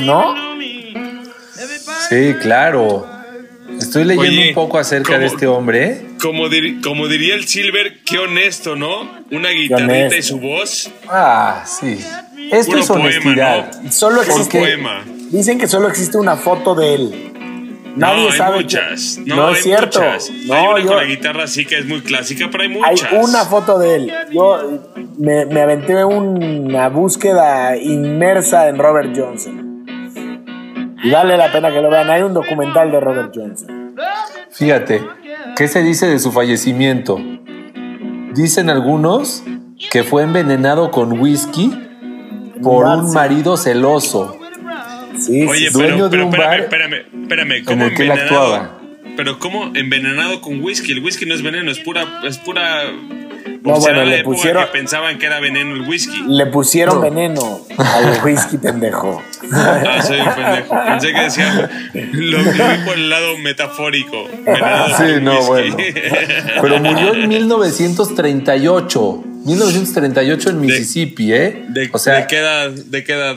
¿No? 0.00 0.34
Sí, 2.08 2.34
claro. 2.40 3.06
Estoy 3.78 4.04
leyendo 4.04 4.40
Oye, 4.40 4.48
un 4.48 4.54
poco 4.54 4.78
acerca 4.78 5.18
de 5.18 5.26
este 5.26 5.46
hombre. 5.46 6.06
Como, 6.20 6.48
dir- 6.48 6.80
como 6.82 7.06
diría 7.06 7.34
el 7.34 7.46
Silver, 7.46 7.98
qué 8.04 8.18
honesto, 8.18 8.74
¿no? 8.76 9.08
Una 9.30 9.50
guitarrita 9.50 10.16
y 10.16 10.22
su 10.22 10.40
voz. 10.40 10.90
Ah, 11.08 11.64
sí. 11.66 11.98
Esto 12.50 12.70
Puro 12.72 12.80
es 12.82 12.90
honestidad. 12.90 13.70
poema, 13.70 13.92
Solo 13.92 14.22
existe. 14.22 14.58
poema. 14.58 15.04
Dicen 15.30 15.58
que 15.58 15.68
solo 15.68 15.88
existe 15.88 16.16
una 16.16 16.36
foto 16.36 16.74
de 16.74 16.94
él. 16.94 17.32
Nadie 17.94 18.22
no, 18.24 18.30
hay 18.30 18.38
sabe. 18.38 18.56
muchas. 18.56 19.16
que- 19.22 19.30
No, 19.30 19.36
no 19.36 19.48
hay 19.48 19.54
es 19.54 19.62
cierto. 19.62 20.00
muchas. 20.00 20.30
No, 20.46 20.54
hay 20.54 20.66
una 20.66 20.80
yo- 20.80 20.86
con 20.88 20.96
la 20.96 21.04
guitarra 21.04 21.44
así 21.44 21.64
que 21.66 21.78
es 21.78 21.84
muy 21.86 22.00
clásica, 22.00 22.48
pero 22.50 22.64
hay 22.64 22.70
hay 22.72 22.80
muchas. 22.80 23.12
una 23.12 23.44
foto 23.44 23.78
de 23.78 23.94
él. 23.96 24.12
Yo 24.32 24.82
me, 25.18 25.46
me 25.46 25.60
aventé 25.60 26.04
una 26.04 26.88
búsqueda 26.88 27.76
inmersa 27.76 28.68
en 28.68 28.78
Robert 28.78 29.12
Johnson. 29.16 29.67
Y 31.02 31.10
vale 31.10 31.36
la 31.36 31.52
pena 31.52 31.70
que 31.70 31.80
lo 31.80 31.90
vean. 31.90 32.10
Hay 32.10 32.22
un 32.22 32.34
documental 32.34 32.90
de 32.90 33.00
Robert 33.00 33.32
Johnson. 33.34 33.94
Fíjate, 34.50 35.02
¿qué 35.56 35.68
se 35.68 35.82
dice 35.82 36.06
de 36.06 36.18
su 36.18 36.32
fallecimiento? 36.32 37.20
Dicen 38.34 38.70
algunos 38.70 39.42
que 39.90 40.02
fue 40.02 40.22
envenenado 40.22 40.90
con 40.90 41.20
whisky 41.20 41.72
por 42.62 42.86
un 42.86 43.12
marido 43.12 43.56
celoso 43.56 44.38
Sí, 45.18 45.44
Oye, 45.46 45.70
dueño 45.70 46.08
pero, 46.08 46.08
de 46.08 46.22
un 46.22 46.34
espérame, 46.34 46.48
bar 46.48 46.60
espérame, 46.60 46.94
espérame, 47.22 47.52
en 47.52 47.64
¿cómo 47.64 47.84
el 47.86 47.94
que 47.94 48.02
él 48.04 48.10
actuaba. 48.12 48.78
pero 49.16 49.38
¿cómo 49.38 49.72
envenenado 49.74 50.40
con 50.40 50.62
whisky? 50.62 50.92
El 50.92 51.02
whisky 51.02 51.26
no 51.26 51.34
es 51.34 51.42
veneno, 51.42 51.70
es 51.70 51.78
pura, 51.80 52.04
es 52.24 52.38
pura. 52.38 52.82
No, 53.68 53.74
o 53.74 53.80
será 53.80 53.94
bueno, 53.98 54.10
la 54.10 54.16
le 54.16 54.20
época 54.22 54.36
pusieron- 54.36 54.64
que 54.66 54.70
pensaban 54.72 55.18
que 55.18 55.26
era 55.26 55.40
veneno 55.40 55.74
el 55.74 55.82
whisky. 55.82 56.22
Le 56.26 56.46
pusieron 56.46 57.00
veneno 57.00 57.60
al 57.78 58.20
whisky 58.24 58.58
pendejo. 58.62 59.22
Ah, 59.52 60.00
soy 60.04 60.20
un 60.20 60.34
pendejo. 60.34 60.74
Pensé 60.86 61.12
que 61.12 61.20
decía. 61.20 61.70
Lo, 62.12 62.38
lo 62.38 62.44
vi 62.52 62.84
por 62.84 62.94
el 62.94 63.10
lado 63.10 63.38
metafórico. 63.38 64.26
Sí, 64.96 65.20
no, 65.22 65.32
whisky. 65.40 65.46
bueno. 65.48 65.76
Pero 66.62 66.78
murió 66.80 67.14
en 67.14 67.28
1938. 67.28 69.24
1938 69.44 70.50
en 70.50 70.60
Mississippi, 70.60 71.32
¿eh? 71.32 71.64
¿De, 71.68 71.88
o 71.92 71.98
sea, 71.98 72.14
¿De 72.16 72.26
qué 72.26 72.38
edad? 72.38 72.70
¿De 72.70 73.04
qué 73.04 73.12
edad? 73.12 73.36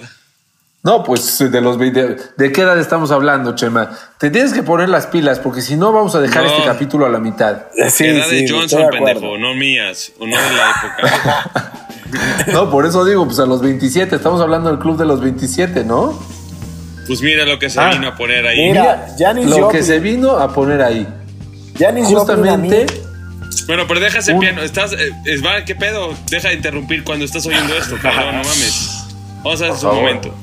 No, 0.83 1.03
pues 1.03 1.37
de 1.51 1.61
los 1.61 1.77
20. 1.77 2.15
¿De 2.37 2.51
qué 2.51 2.61
edad 2.61 2.79
estamos 2.79 3.11
hablando, 3.11 3.55
Chema? 3.55 3.91
Te 4.17 4.29
tienes 4.31 4.51
que 4.53 4.63
poner 4.63 4.89
las 4.89 5.05
pilas 5.07 5.39
porque 5.39 5.61
si 5.61 5.75
no 5.75 5.91
vamos 5.91 6.15
a 6.15 6.19
dejar 6.21 6.43
No. 6.43 6.49
este 6.49 6.63
capítulo 6.63 7.05
a 7.05 7.09
la 7.09 7.19
mitad. 7.19 7.63
Sí, 7.89 8.05
edad 8.05 8.25
sí, 8.29 8.43
de 8.45 8.49
Johnson, 8.49 8.83
pendejo, 8.91 9.37
no 9.37 9.53
mías, 9.53 10.11
o 10.19 10.25
no 10.25 10.35
de 10.35 10.41
la 10.53 10.71
época. 10.71 11.71
No, 12.51 12.69
por 12.69 12.85
eso 12.85 13.05
digo, 13.05 13.23
pues 13.25 13.39
a 13.39 13.45
los 13.45 13.61
27. 13.61 14.17
Estamos 14.17 14.41
hablando 14.41 14.69
del 14.69 14.79
club 14.79 14.97
de 14.97 15.05
los 15.05 15.21
27, 15.21 15.85
¿no? 15.85 16.19
Pues 17.07 17.21
mira 17.21 17.45
lo 17.45 17.57
que 17.57 17.69
se 17.69 17.79
Ah. 17.79 17.91
vino 17.91 18.09
a 18.09 18.15
poner 18.15 18.45
ahí. 18.45 18.67
Mira, 18.67 19.07
Janis 19.17 19.45
Lo 19.45 19.55
Joplin, 19.61 19.79
que 19.79 19.85
se 19.85 19.99
vino 19.99 20.31
a 20.31 20.53
poner 20.53 20.81
ahí. 20.81 21.07
Janis 21.79 22.07
Joplin 22.09 22.49
a 22.49 22.57
mí- 22.57 22.67
Justamente. 22.69 23.01
Bueno, 23.67 23.83
pero 23.87 24.01
deja 24.01 24.19
ese 24.19 24.33
Un- 24.33 24.41
piano. 24.41 24.61
Estás, 24.61 24.91
eh, 24.91 25.09
es, 25.25 25.41
va, 25.45 25.63
¿Qué 25.63 25.73
pedo? 25.75 26.13
Deja 26.29 26.49
de 26.49 26.55
interrumpir 26.55 27.05
cuando 27.05 27.23
estás 27.23 27.45
oyendo 27.45 27.73
esto, 27.75 27.95
cabrón, 28.01 28.25
no 28.35 28.43
mames. 28.43 29.05
Vamos 29.43 29.61
a 29.61 29.65
hacer 29.67 29.77
favor. 29.77 29.95
momento. 30.01 30.35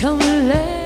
Come 0.00 0.20
let 0.20 0.77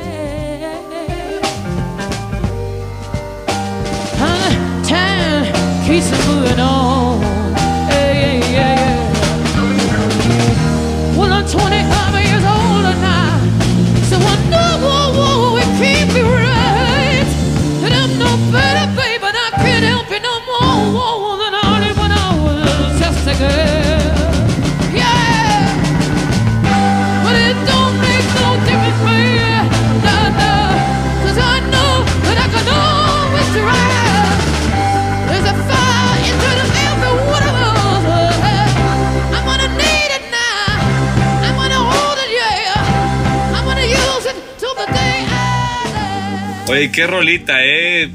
Oye, 46.83 46.91
qué 46.91 47.07
rolita, 47.07 47.65
eh. 47.65 48.11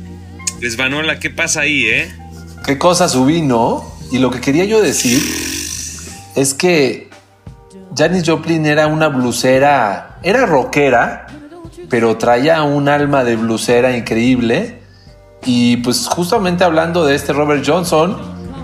Desvanola, 0.59 1.19
¿qué 1.19 1.29
pasa 1.29 1.61
ahí, 1.61 1.85
eh? 1.85 2.13
qué 2.65 2.77
cosa 2.77 3.07
subí, 3.07 3.41
¿no? 3.41 3.81
Y 4.11 4.17
lo 4.17 4.29
que 4.29 4.41
quería 4.41 4.65
yo 4.65 4.81
decir 4.81 5.21
es 6.35 6.53
que 6.53 7.09
Janis 7.95 8.23
Joplin 8.27 8.65
era 8.65 8.87
una 8.87 9.07
blusera, 9.07 10.19
era 10.21 10.45
rockera, 10.45 11.27
pero 11.89 12.17
traía 12.17 12.61
un 12.63 12.89
alma 12.89 13.23
de 13.23 13.37
blusera 13.37 13.95
increíble. 13.95 14.79
Y 15.45 15.77
pues 15.77 16.05
justamente 16.09 16.65
hablando 16.65 17.05
de 17.05 17.15
este 17.15 17.31
Robert 17.31 17.63
Johnson, 17.65 18.17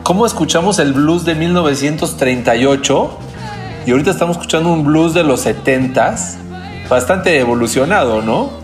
¿cómo 0.04 0.26
escuchamos 0.26 0.80
el 0.80 0.92
blues 0.92 1.24
de 1.24 1.36
1938? 1.36 3.20
Y 3.86 3.92
ahorita 3.92 4.12
estamos 4.12 4.36
escuchando 4.36 4.74
un 4.74 4.84
blues 4.84 5.14
de 5.14 5.24
los 5.24 5.46
70s, 5.46 6.36
bastante 6.90 7.40
evolucionado, 7.40 8.22
¿no? 8.22 8.63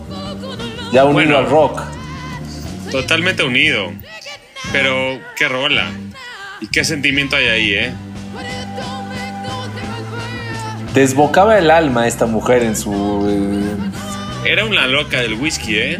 Ya 0.92 1.04
unido 1.04 1.12
Bueno. 1.12 1.38
al 1.38 1.46
rock. 1.50 1.82
Totalmente 2.90 3.42
unido. 3.44 3.92
Pero 4.72 5.20
qué 5.36 5.48
rola. 5.48 5.86
Y 6.60 6.66
qué 6.68 6.84
sentimiento 6.84 7.36
hay 7.36 7.46
ahí, 7.48 7.74
eh. 7.74 7.92
Desbocaba 10.94 11.58
el 11.58 11.70
alma 11.70 12.06
esta 12.06 12.26
mujer 12.26 12.62
en 12.64 12.76
su... 12.76 12.92
eh, 14.44 14.48
Era 14.50 14.64
una 14.64 14.86
loca 14.86 15.20
del 15.20 15.34
whisky, 15.34 15.76
eh. 15.76 15.98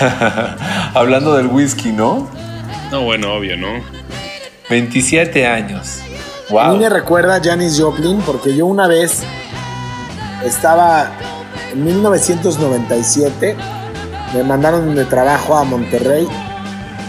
hablando 0.94 1.34
del 1.36 1.46
whisky, 1.46 1.90
¿no? 1.90 2.28
No, 2.90 3.02
bueno, 3.02 3.34
obvio, 3.34 3.56
¿no? 3.56 3.68
27 4.68 5.46
años. 5.46 6.00
A 6.58 6.68
mí 6.72 6.78
me 6.78 6.88
Wow. 6.88 6.94
recuerda 6.94 7.36
a 7.36 7.40
Janis 7.42 7.80
Joplin 7.80 8.20
porque 8.22 8.54
yo 8.56 8.66
una 8.66 8.86
vez 8.86 9.22
estaba 10.44 11.10
en 11.72 11.84
1997, 11.84 13.56
me 14.34 14.42
mandaron 14.44 14.94
de 14.94 15.04
trabajo 15.04 15.56
a 15.56 15.64
Monterrey 15.64 16.26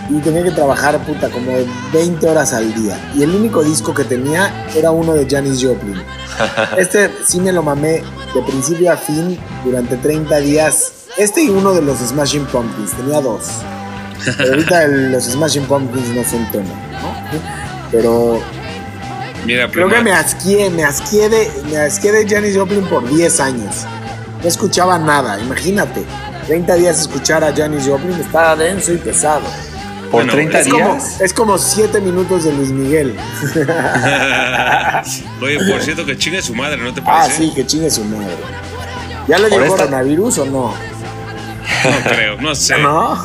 y 0.10 0.20
tenía 0.20 0.44
que 0.44 0.52
trabajar 0.52 0.98
puta 1.06 1.30
como 1.30 1.52
20 1.94 2.28
horas 2.28 2.54
al 2.54 2.74
día. 2.74 3.00
Y 3.16 3.24
el 3.24 3.30
único 3.36 3.64
disco 3.64 3.94
que 3.94 4.04
tenía 4.04 4.68
era 4.76 4.92
uno 4.92 5.14
de 5.14 5.28
Janis 5.30 5.64
Joplin. 5.64 6.02
Este 6.78 7.10
sí 7.26 7.40
me 7.40 7.52
lo 7.52 7.62
mamé 7.64 8.02
de 8.34 8.42
principio 8.48 8.92
a 8.92 8.98
fin 8.98 9.40
durante 9.64 9.98
30 9.98 10.38
días. 10.40 10.92
Este 11.18 11.44
y 11.44 11.50
uno 11.50 11.74
de 11.74 11.82
los 11.82 12.00
Smashing 12.00 12.46
Pumpkins, 12.46 12.92
tenía 12.94 13.22
dos. 13.22 13.48
Pero 14.38 14.52
ahorita 14.54 14.84
el- 14.84 15.12
los 15.12 15.24
Smashing 15.26 15.66
Pumpkins 15.66 16.08
no 16.10 16.24
son 16.24 16.46
tema, 16.52 16.70
¿no? 17.02 17.40
Pero 17.92 18.40
Mira, 19.46 19.68
Creo 19.72 19.90
que 19.90 20.02
me 20.02 20.12
asqué, 20.12 20.70
me 20.70 20.84
asqué 20.84 21.28
de, 21.28 21.52
me 21.70 21.78
asqué 21.78 22.12
de 22.12 22.30
Janis 22.30 22.56
Joplin 22.56 22.86
por 22.86 23.08
10 23.10 23.40
años. 23.40 23.86
No 24.42 24.48
escuchaba 24.48 24.98
nada, 24.98 25.40
imagínate. 25.40 26.04
30 26.48 26.76
días 26.76 27.00
escuchar 27.02 27.44
a 27.44 27.54
Janis 27.56 27.86
Joplin 27.88 28.20
estaba 28.20 28.56
denso 28.56 28.92
y 28.94 28.98
pesado. 28.98 29.42
Por 30.10 30.24
Bueno, 30.26 30.34
30 30.34 30.60
Es 30.60 30.68
como, 30.68 30.94
días. 30.96 31.22
es 31.22 31.34
como 31.34 31.58
7 31.58 32.02
minutos 32.02 32.44
de 32.44 32.52
Luis 32.54 32.70
Miguel. 32.70 33.16
Oye, 35.42 35.58
por 35.72 35.82
cierto, 35.82 36.06
que 36.06 36.18
chingue 36.18 36.42
su 36.42 36.54
madre, 36.56 36.78
¿no 36.78 36.94
te 36.94 37.02
Ah, 37.02 37.22
parece? 37.22 37.38
sí, 37.38 37.52
que 37.56 37.66
chingue 37.66 37.90
su 37.90 38.04
madre. 38.04 38.36
¿Ya 39.28 39.38
le 39.38 39.48
Por 39.50 39.62
esta- 39.64 39.78
coronavirus 39.78 40.40
o 40.40 40.46
no? 40.46 40.74
No 40.74 42.12
creo, 42.12 42.42
no 42.42 42.56
sé. 42.56 42.78
¿No? 42.80 43.24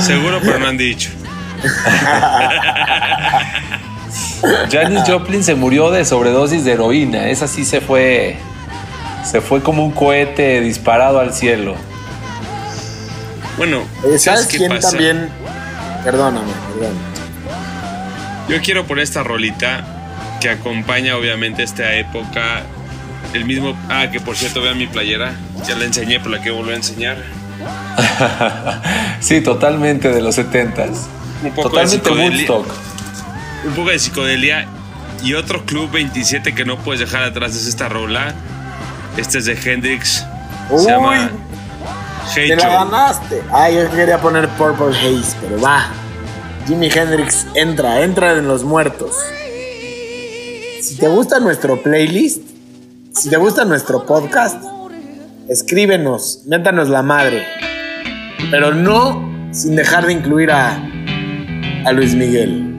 Seguro, 0.00 0.40
pero 0.42 0.58
no 0.58 0.66
han 0.68 0.76
dicho. 0.78 1.10
Janis 4.70 5.02
Joplin 5.06 5.42
se 5.44 5.54
murió 5.54 5.90
de 5.90 6.04
sobredosis 6.04 6.64
de 6.64 6.72
heroína. 6.72 7.28
Esa 7.28 7.46
sí 7.48 7.64
se 7.64 7.80
fue. 7.80 8.36
Se 9.24 9.40
fue 9.40 9.62
como 9.62 9.84
un 9.84 9.92
cohete 9.92 10.60
disparado 10.60 11.18
al 11.18 11.32
cielo. 11.32 11.74
Bueno, 13.56 13.84
¿sabes 14.02 14.22
¿sabes 14.22 14.46
qué 14.46 14.58
quién 14.58 14.70
pasa? 14.70 14.90
también? 14.90 15.28
Perdóname, 16.04 16.52
perdón. 16.72 16.94
Yo 18.48 18.60
quiero 18.60 18.84
por 18.84 18.98
esta 18.98 19.22
rolita 19.22 19.84
que 20.40 20.50
acompaña 20.50 21.16
obviamente 21.16 21.62
esta 21.62 21.94
época. 21.94 22.62
El 23.32 23.46
mismo. 23.46 23.76
Ah, 23.88 24.10
que 24.12 24.20
por 24.20 24.36
cierto, 24.36 24.60
vean 24.60 24.76
mi 24.78 24.86
playera. 24.86 25.32
Ya 25.66 25.74
la 25.76 25.84
enseñé, 25.84 26.18
pero 26.18 26.30
la 26.30 26.38
quiero 26.38 26.56
volver 26.56 26.74
a 26.74 26.76
enseñar. 26.76 27.16
sí, 29.20 29.40
totalmente 29.40 30.10
de 30.12 30.20
los 30.20 30.36
70s. 30.36 30.90
Un 31.42 31.50
poco 31.52 31.70
Totalmente 31.70 31.96
de 31.96 32.14
psicodelia. 32.14 32.50
Woodstock. 32.50 32.74
Un 33.66 33.74
poco 33.74 33.90
de 33.90 33.98
psicodelia 33.98 34.66
y 35.22 35.34
otro 35.34 35.64
Club 35.64 35.90
27 35.90 36.54
que 36.54 36.64
no 36.64 36.78
puedes 36.78 37.00
dejar 37.00 37.22
atrás 37.22 37.56
es 37.56 37.66
esta 37.66 37.88
rola. 37.88 38.34
Este 39.16 39.38
es 39.38 39.44
de 39.46 39.52
Hendrix. 39.52 40.24
Uy, 40.70 40.80
Se 40.80 40.90
llama 40.90 41.30
Hey 42.34 42.48
Te 42.48 42.56
la 42.56 42.68
ganaste. 42.68 43.42
Ay, 43.52 43.76
yo 43.76 43.90
quería 43.90 44.18
poner 44.18 44.48
Purple 44.50 44.96
Haze, 44.96 45.36
pero 45.40 45.60
va. 45.60 45.86
Jimi 46.66 46.88
Hendrix 46.88 47.46
entra, 47.54 48.02
entra 48.02 48.32
en 48.32 48.48
los 48.48 48.64
muertos. 48.64 49.14
Si 50.80 50.96
te 50.96 51.08
gusta 51.08 51.38
nuestro 51.38 51.82
playlist, 51.82 52.42
si 53.12 53.28
te 53.28 53.36
gusta 53.36 53.64
nuestro 53.64 54.04
podcast, 54.06 54.62
escríbenos, 55.48 56.42
métanos 56.46 56.88
la 56.88 57.02
madre. 57.02 57.46
Pero 58.50 58.74
no 58.74 59.48
sin 59.52 59.76
dejar 59.76 60.06
de 60.06 60.14
incluir 60.14 60.50
a, 60.50 60.76
a 61.84 61.92
Luis 61.92 62.14
Miguel. 62.14 62.70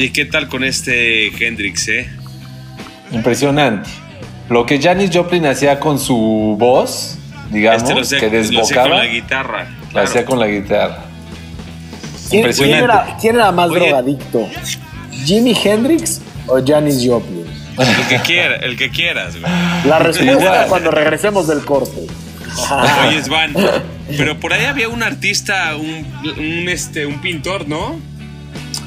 Oye, 0.00 0.12
¿qué 0.12 0.24
tal 0.24 0.48
con 0.48 0.64
este 0.64 1.26
Hendrix, 1.26 1.86
eh? 1.88 2.08
Impresionante. 3.12 3.90
Lo 4.48 4.64
que 4.64 4.80
Janis 4.80 5.10
Joplin 5.12 5.44
hacía 5.44 5.78
con 5.78 5.98
su 5.98 6.56
voz, 6.58 7.18
digamos, 7.50 7.82
Este 7.82 7.94
lo 7.94 8.04
sé, 8.04 8.16
que 8.16 8.30
lo 8.30 8.42
sé 8.42 8.48
con 8.54 8.56
desbocaba, 8.62 8.96
la 8.96 9.06
guitarra. 9.06 9.68
lo 9.92 10.00
hacía 10.00 10.24
con 10.24 10.40
la 10.40 10.46
guitarra. 10.46 11.00
¿Quién, 12.30 12.30
quién 12.30 12.38
Impresionante. 12.40 12.84
era, 12.84 13.16
quién 13.20 13.34
era 13.34 13.52
más 13.52 13.68
Oye. 13.68 13.80
drogadicto? 13.80 14.48
¿Jimi 15.26 15.54
Hendrix 15.62 16.22
o 16.46 16.64
Janis 16.66 17.06
Joplin? 17.06 17.44
El 17.76 18.06
que 18.08 18.16
quiera, 18.24 18.56
el 18.56 18.78
que 18.78 18.88
quieras, 18.88 19.38
güey. 19.38 19.52
La 19.84 19.98
respuesta 20.02 20.64
cuando 20.70 20.92
regresemos 20.92 21.46
del 21.46 21.62
corte. 21.62 22.06
Oye, 23.06 23.22
Svan, 23.22 23.52
pero 24.16 24.40
por 24.40 24.54
ahí 24.54 24.64
había 24.64 24.88
un 24.88 25.02
artista, 25.02 25.76
un, 25.76 26.06
un, 26.38 26.68
este, 26.70 27.04
un 27.04 27.20
pintor, 27.20 27.68
¿no? 27.68 28.08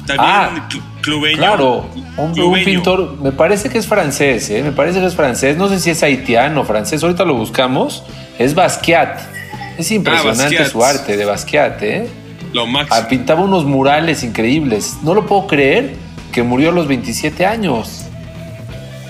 También 0.06 0.18
Ah, 0.20 0.68
cl- 0.70 0.82
clubeño. 1.00 1.36
Claro, 1.38 1.86
un, 2.16 2.32
pintor, 2.64 3.16
me 3.22 3.32
parece 3.32 3.68
que 3.70 3.78
es 3.78 3.86
francés, 3.86 4.50
¿eh? 4.50 4.62
me 4.62 4.72
parece 4.72 5.00
que 5.00 5.06
es 5.06 5.14
francés, 5.14 5.56
no 5.56 5.68
sé 5.68 5.80
si 5.80 5.90
es 5.90 6.02
haitiano 6.02 6.60
o 6.60 6.64
francés, 6.64 7.02
ahorita 7.02 7.24
lo 7.24 7.34
buscamos, 7.34 8.02
es 8.38 8.54
Basquiat. 8.54 9.18
Es 9.78 9.90
impresionante 9.90 10.42
Basquiat. 10.58 10.68
su 10.70 10.84
arte 10.84 11.16
de 11.16 11.24
Basquiat, 11.24 11.82
¿eh? 11.82 12.08
Lo 12.52 12.62
Ah, 12.62 12.66
máximo. 12.66 13.08
pintaba 13.08 13.40
unos 13.42 13.64
murales 13.64 14.22
increíbles. 14.22 14.98
No 15.02 15.14
lo 15.14 15.26
puedo 15.26 15.46
creer 15.48 15.94
que 16.32 16.42
murió 16.42 16.68
a 16.68 16.72
los 16.72 16.86
27 16.86 17.44
años. 17.46 18.02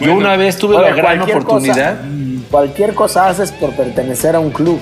Yo 0.00 0.14
una 0.14 0.36
vez 0.36 0.56
tuve 0.58 0.80
la 0.80 0.90
gran 0.94 1.20
oportunidad. 1.22 1.96
cosa- 1.98 2.08
cualquier 2.50 2.94
cosa 2.94 3.28
haces 3.28 3.52
por 3.52 3.72
pertenecer 3.74 4.34
a 4.36 4.40
un 4.40 4.50
club. 4.50 4.78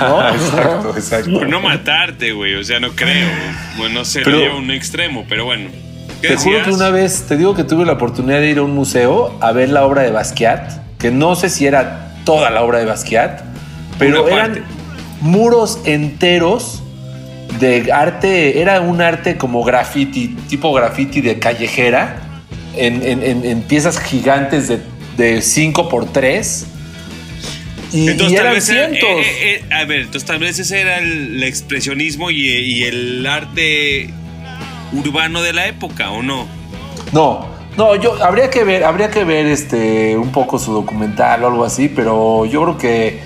¿No? 0.00 0.28
exacto, 0.34 0.94
exacto. 0.96 1.30
Por 1.32 1.48
no 1.48 1.60
matarte, 1.60 2.32
güey. 2.32 2.54
O 2.54 2.64
sea, 2.64 2.80
no 2.80 2.90
creo. 2.92 3.28
Bueno, 3.78 4.00
no 4.00 4.04
sé, 4.04 4.20
Pero- 4.24 4.36
lo 4.36 4.42
llevo 4.42 4.54
a 4.56 4.58
un 4.58 4.70
extremo, 4.70 5.24
pero 5.28 5.44
bueno. 5.44 5.68
¿Qué 6.20 6.28
Te 6.28 6.36
juro 6.36 6.62
que 6.62 6.70
una 6.70 6.90
vez, 6.90 7.24
te 7.28 7.36
digo 7.36 7.54
que 7.54 7.64
tuve 7.64 7.84
la 7.84 7.94
oportunidad 7.94 8.38
de 8.38 8.48
ir 8.50 8.58
a 8.58 8.62
un 8.62 8.74
museo 8.74 9.36
a 9.40 9.50
ver 9.52 9.70
la 9.70 9.84
obra 9.84 10.02
de 10.02 10.12
Basquiat, 10.12 10.70
que 10.98 11.10
no 11.10 11.34
sé 11.34 11.48
si 11.50 11.66
era 11.66 12.14
toda 12.24 12.50
la 12.50 12.62
obra 12.62 12.78
de 12.78 12.84
Basquiat, 12.84 13.40
pero 13.98 14.22
Una 14.24 14.32
eran 14.32 14.52
parte. 14.52 14.62
muros 15.20 15.80
enteros 15.84 16.80
de 17.58 17.90
arte, 17.92 18.60
era 18.62 18.80
un 18.80 19.00
arte 19.00 19.36
como 19.36 19.64
graffiti, 19.64 20.28
tipo 20.48 20.72
graffiti 20.72 21.20
de 21.22 21.40
callejera, 21.40 22.18
en, 22.76 23.02
en- 23.02 23.22
en- 23.24 23.44
en 23.44 23.62
piezas 23.62 23.98
gigantes 23.98 24.72
de 25.16 25.42
5 25.42 25.88
por 25.88 26.06
3 26.12 26.66
y, 27.92 28.08
Entonces, 28.08 28.32
y 28.38 28.42
tal 28.42 28.54
vez 28.54 28.68
era- 28.68 28.88
cientos. 28.88 29.10
eh, 29.10 29.60
eh, 29.68 29.74
a 29.74 29.84
ver, 29.84 30.00
entonces 30.02 30.24
tal 30.24 30.38
vez 30.38 30.58
ese 30.58 30.80
era 30.80 30.98
el, 30.98 31.36
el 31.36 31.42
expresionismo 31.44 32.30
y, 32.30 32.48
y 32.48 32.84
el 32.84 33.26
arte 33.26 34.10
urbano 34.92 35.42
de 35.42 35.52
la 35.52 35.66
época, 35.66 36.10
¿o 36.10 36.22
no? 36.22 36.46
No, 37.12 37.46
no, 37.76 37.96
yo 37.96 38.22
habría 38.22 38.50
que 38.50 38.64
ver, 38.64 38.84
habría 38.84 39.10
que 39.10 39.24
ver 39.24 39.46
este 39.46 40.16
un 40.16 40.30
poco 40.32 40.58
su 40.58 40.72
documental 40.72 41.42
o 41.44 41.48
algo 41.48 41.64
así, 41.64 41.88
pero 41.88 42.44
yo 42.46 42.62
creo 42.62 42.78
que 42.78 43.20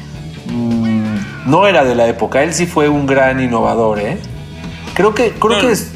mm, 0.47 1.51
no 1.51 1.67
era 1.67 1.85
de 1.85 1.95
la 1.95 2.07
época. 2.09 2.43
Él 2.43 2.53
sí 2.55 2.67
fue 2.67 2.89
un 2.89 3.07
gran 3.07 3.41
innovador, 3.41 4.01
¿eh? 4.01 4.19
Creo 4.95 5.15
que, 5.15 5.31
creo 5.33 5.55
No, 5.57 5.61
que 5.61 5.73
es- 5.73 5.93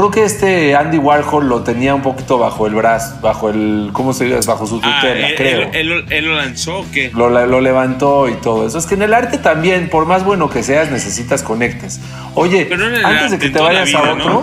creo 0.00 0.10
que 0.10 0.24
este 0.24 0.74
Andy 0.74 0.98
Warhol 0.98 1.48
lo 1.48 1.62
tenía 1.62 1.94
un 1.94 2.02
poquito 2.02 2.38
bajo 2.38 2.66
el 2.66 2.74
brazo, 2.74 3.18
bajo 3.22 3.48
el, 3.50 3.90
¿cómo 3.92 4.12
se 4.12 4.24
dice? 4.24 4.38
Bajo 4.46 4.66
su 4.66 4.80
Ah, 4.82 5.00
tutela, 5.00 5.28
él, 5.28 5.34
creo. 5.36 5.60
él- 5.62 5.68
él- 5.92 6.04
él 6.10 6.24
lo 6.26 6.34
lanzó 6.36 6.80
o 6.80 6.86
qué? 6.92 7.10
Lo, 7.14 7.28
lo 7.30 7.60
levantó 7.60 8.28
y 8.28 8.34
todo 8.34 8.66
eso. 8.66 8.78
Es 8.78 8.86
que 8.86 8.94
en 8.94 9.02
el 9.02 9.14
arte 9.14 9.38
también, 9.38 9.88
por 9.88 10.06
más 10.06 10.24
bueno 10.24 10.50
que 10.50 10.62
seas, 10.62 10.90
necesitas 10.90 11.42
conectes. 11.42 12.00
Oye, 12.34 12.66
Pero 12.68 12.84
antes 13.04 13.30
de 13.32 13.38
que 13.38 13.50
te 13.50 13.60
vayas 13.60 13.94
a 13.94 14.02
otro, 14.12 14.16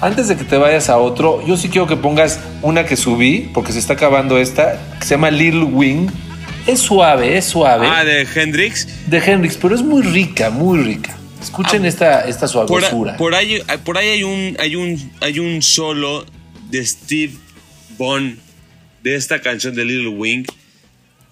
antes 0.00 0.28
de 0.28 0.36
que 0.36 0.44
te 0.44 0.56
vayas 0.58 0.88
a 0.90 0.98
otro, 0.98 1.40
yo 1.46 1.56
sí 1.56 1.68
quiero 1.68 1.86
que 1.86 1.96
pongas 1.96 2.40
una 2.62 2.84
que 2.84 2.96
subí, 2.96 3.50
porque 3.54 3.72
se 3.72 3.78
está 3.78 3.94
acabando 3.94 4.38
esta, 4.38 4.78
que 5.00 5.04
se 5.06 5.14
llama 5.14 5.30
Little 5.30 5.64
Wing. 5.64 6.08
Es 6.66 6.80
suave, 6.80 7.36
es 7.36 7.44
suave. 7.46 7.86
Ah, 7.90 8.04
de 8.04 8.26
Hendrix. 8.34 8.86
de 9.06 9.18
Hendrix, 9.18 9.56
pero 9.56 9.74
es 9.74 9.82
muy 9.82 10.02
rica, 10.02 10.50
muy 10.50 10.78
rica. 10.82 11.16
Escuchen 11.44 11.84
esta, 11.84 12.22
esta 12.22 12.46
Por, 12.46 12.82
suavosura. 12.82 13.16
por 13.16 13.34
ahí, 13.34 13.62
por 13.84 13.98
ahí 13.98 14.08
hay 14.08 14.22
un, 14.24 14.56
hay 14.58 14.76
un, 14.76 15.12
hay 15.20 15.38
un 15.38 15.62
solo 15.62 16.24
de 16.70 16.84
Steve 16.84 17.34
Bond 17.98 18.38
de 19.02 19.14
esta 19.14 19.40
canción 19.40 19.74
de 19.74 19.84
Little 19.84 20.08
Wing. 20.08 20.44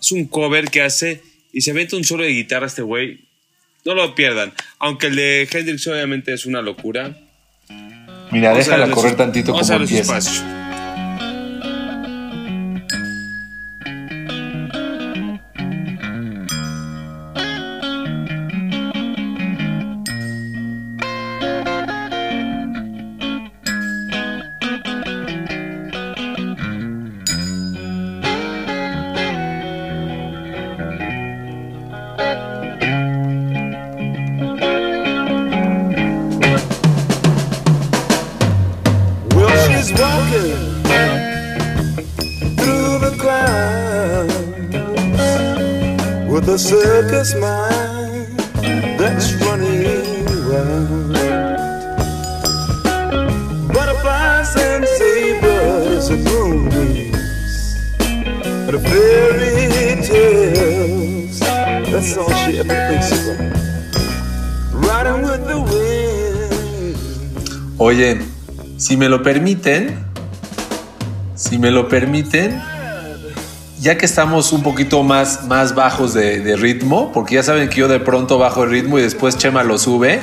Es 0.01 0.13
un 0.13 0.27
cover 0.27 0.71
que 0.71 0.83
hace 0.83 1.23
y 1.53 1.63
se 1.63 1.71
aventa 1.71 1.97
un 1.97 2.05
solo 2.05 2.25
de 2.25 2.31
guitarra 2.31 2.67
este 2.67 2.83
güey. 2.83 3.21
No 3.85 3.95
lo 3.95 4.15
pierdan. 4.15 4.53
Aunque 4.79 5.09
el 5.09 5.17
de 5.17 5.49
Hendrix 5.51 5.87
obviamente 5.87 6.33
es 6.33 6.47
una 6.47 6.63
locura. 6.63 7.17
Mira, 8.31 8.51
Vamos 8.51 8.67
déjala 8.67 8.91
correr 8.91 9.17
tantito 9.17 9.53
como 9.53 9.73
empieza. 9.73 10.72
Lo 69.23 69.33
permiten, 69.33 69.97
si 71.37 71.57
me 71.57 71.71
lo 71.71 71.89
permiten, 71.89 72.61
ya 73.81 73.97
que 73.97 74.05
estamos 74.05 74.53
un 74.53 74.65
poquito 74.65 75.05
más, 75.05 75.45
más 75.47 75.77
bajos 75.77 76.13
de, 76.13 76.41
de 76.41 76.57
ritmo, 76.57 77.13
porque 77.13 77.37
ya 77.37 77.45
saben 77.45 77.69
que 77.69 77.77
yo 77.77 77.87
de 77.87 78.01
pronto 78.01 78.39
bajo 78.39 78.65
el 78.65 78.71
ritmo 78.71 78.99
y 78.99 79.03
después 79.03 79.39
Chema 79.39 79.63
lo 79.63 79.79
sube. 79.79 80.19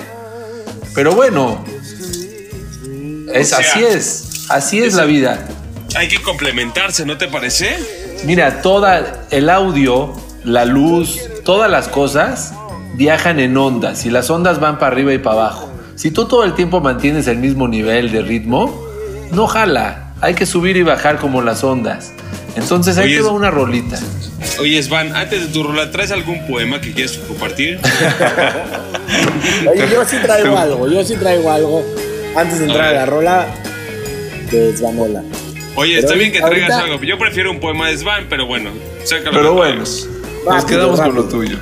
Pero 0.94 1.14
bueno, 1.14 1.64
es, 3.34 3.54
O 3.54 3.56
sea, 3.56 3.60
así 3.60 3.84
es, 3.86 4.46
así 4.50 4.80
es 4.80 4.88
es- 4.88 4.94
la 4.96 5.06
vida. 5.06 5.48
Hay 5.96 6.10
que 6.10 6.22
complementarse, 6.22 7.06
¿no 7.06 7.18
te 7.18 7.30
parece? 7.30 7.78
Mira, 8.26 8.62
toda 8.62 9.26
el 9.32 9.50
audio, 9.50 10.14
la 10.44 10.66
luz, 10.66 11.18
todas 11.46 11.72
las 11.72 11.88
cosas 11.88 12.52
viajan 12.96 13.40
en 13.40 13.56
ondas 13.56 14.06
y 14.06 14.10
las 14.10 14.30
ondas 14.30 14.60
van 14.60 14.78
para 14.78 14.92
arriba 14.92 15.14
y 15.14 15.20
para 15.20 15.38
abajo. 15.38 15.70
Si 15.96 16.12
tú 16.12 16.26
todo 16.26 16.44
el 16.46 16.54
tiempo 16.54 16.80
mantienes 16.80 17.28
el 17.28 17.38
mismo 17.40 17.68
nivel 17.68 18.12
de 18.12 18.22
ritmo, 18.22 18.89
no 19.32 19.48
jala. 19.48 20.14
Hay 20.22 20.34
que 20.34 20.46
subir 20.46 20.76
y 20.78 20.84
bajar 20.84 21.18
como 21.18 21.42
las 21.42 21.64
ondas. 21.64 22.12
Entonces 22.56 22.98
ahí 22.98 23.16
te 23.16 23.22
va 23.22 23.32
una 23.32 23.52
rolita. 23.52 23.98
Oye, 24.60 24.82
Svan, 24.84 25.16
antes 25.16 25.42
de 25.42 25.48
tu 25.48 25.64
rola, 25.64 25.92
¿traes 25.92 26.12
algún 26.12 26.46
poema 26.48 26.82
que 26.82 26.92
quieras 26.94 27.18
compartir? 27.28 27.80
Oye, 29.72 29.88
yo 29.92 30.06
sí 30.06 30.18
traigo 30.22 30.58
algo, 30.58 30.88
yo 30.90 31.04
sí 31.04 31.16
traigo 31.16 31.52
algo. 31.52 31.86
Antes 32.36 32.60
de 32.60 32.66
entrar 32.66 32.88
a, 32.90 32.94
la 32.94 33.06
rola 33.06 33.48
de 34.52 34.76
Svanola. 34.76 35.24
Oye, 35.76 35.96
Pero 35.96 36.08
está 36.08 36.20
bien 36.20 36.32
que 36.32 36.40
traigas 36.42 36.72
ahorita- 36.72 36.94
algo. 36.94 37.04
Yo 37.04 37.18
prefiero 37.18 37.52
un 37.52 37.60
poema 37.60 37.88
de 37.90 37.98
Svan, 37.98 38.26
pero 38.30 38.46
bueno, 38.46 38.72
sácalo. 39.06 39.32
Pero 39.32 39.54
bueno, 39.54 39.80
nos 39.80 40.08
Rápido, 40.46 40.68
quedamos 40.68 41.00
con 41.02 41.16
lo 41.16 41.24
tuyo. 41.26 41.58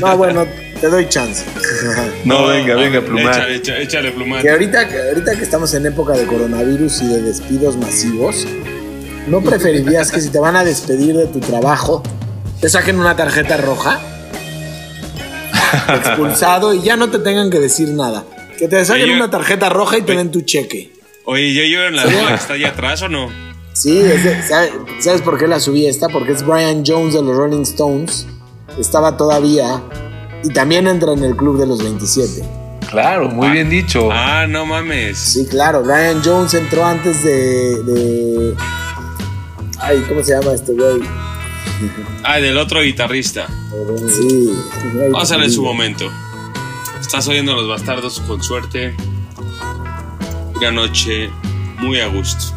No, 0.00 0.16
bueno, 0.16 0.46
te 0.84 0.90
doy 0.90 1.08
chance. 1.08 1.42
No, 2.26 2.46
venga, 2.46 2.74
venga, 2.74 3.00
plumar. 3.00 3.50
échale, 3.50 3.82
échale 3.82 4.10
plumar. 4.12 4.42
que 4.42 4.50
ahorita, 4.50 4.86
que 4.88 5.00
ahorita 5.08 5.34
que 5.36 5.42
estamos 5.42 5.72
en 5.74 5.86
época 5.86 6.12
de 6.14 6.26
coronavirus 6.26 7.02
y 7.02 7.06
de 7.08 7.22
despidos 7.22 7.76
masivos, 7.78 8.46
¿no 9.26 9.40
preferirías 9.40 10.10
que 10.12 10.20
si 10.20 10.28
te 10.30 10.38
van 10.38 10.56
a 10.56 10.64
despedir 10.64 11.16
de 11.16 11.26
tu 11.26 11.40
trabajo, 11.40 12.02
te 12.60 12.68
saquen 12.68 12.98
una 12.98 13.16
tarjeta 13.16 13.56
roja? 13.56 13.98
Expulsado 15.94 16.74
y 16.74 16.82
ya 16.82 16.96
no 16.96 17.08
te 17.10 17.18
tengan 17.18 17.50
que 17.50 17.60
decir 17.60 17.88
nada. 17.90 18.24
Que 18.58 18.68
te 18.68 18.84
saquen 18.84 19.06
yo- 19.08 19.14
una 19.14 19.30
tarjeta 19.30 19.68
roja 19.70 19.98
y 19.98 20.02
te 20.02 20.14
den 20.14 20.30
tu 20.30 20.42
cheque. 20.42 20.92
Oye, 21.24 21.54
¿yo 21.54 21.62
yo 21.64 21.84
en 21.84 21.96
la 21.96 22.04
rola 22.04 22.28
que 22.28 22.34
está 22.34 22.52
allá 22.54 22.68
atrás 22.68 23.00
o 23.02 23.08
no? 23.08 23.30
Sí, 23.72 23.98
es 24.00 24.22
de- 24.22 24.42
¿sabe- 24.46 24.72
¿sabes 25.00 25.22
por 25.22 25.38
qué 25.38 25.46
la 25.48 25.60
subí 25.60 25.86
esta? 25.86 26.08
Porque 26.08 26.32
es 26.32 26.44
Brian 26.44 26.84
Jones 26.86 27.14
de 27.14 27.22
los 27.22 27.34
Rolling 27.36 27.62
Stones. 27.62 28.26
Estaba 28.78 29.16
todavía 29.16 29.82
y 30.44 30.50
también 30.50 30.86
entra 30.86 31.12
en 31.12 31.24
el 31.24 31.34
club 31.34 31.58
de 31.58 31.66
los 31.66 31.82
27. 31.82 32.42
Claro, 32.90 33.28
muy 33.28 33.48
bien 33.48 33.68
dicho. 33.70 34.08
Ah, 34.12 34.46
no 34.48 34.64
mames. 34.66 35.18
Sí, 35.18 35.46
claro, 35.46 35.82
Brian 35.82 36.22
Jones 36.24 36.54
entró 36.54 36.84
antes 36.84 37.24
de. 37.24 37.82
de- 37.82 38.54
Ay, 39.80 40.04
¿cómo 40.08 40.22
se 40.22 40.32
llama 40.32 40.52
este 40.54 40.72
güey? 40.72 41.00
Ah, 42.22 42.38
del 42.38 42.56
otro 42.56 42.82
guitarrista. 42.82 43.48
Sí. 44.08 44.50
Vamos 45.10 45.30
a 45.32 45.36
ver 45.36 45.46
en 45.46 45.52
su 45.52 45.62
momento. 45.62 46.10
Estás 47.00 47.26
oyendo 47.28 47.52
a 47.52 47.56
los 47.56 47.68
bastardos 47.68 48.20
con 48.20 48.42
suerte. 48.42 48.94
Una 50.56 50.70
noche 50.70 51.28
muy 51.80 52.00
a 52.00 52.06
gusto. 52.06 52.54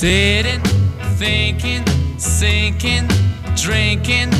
Sitting, 0.00 0.60
thinking, 1.16 1.84
sinking, 2.18 3.08
drinking, 3.56 4.30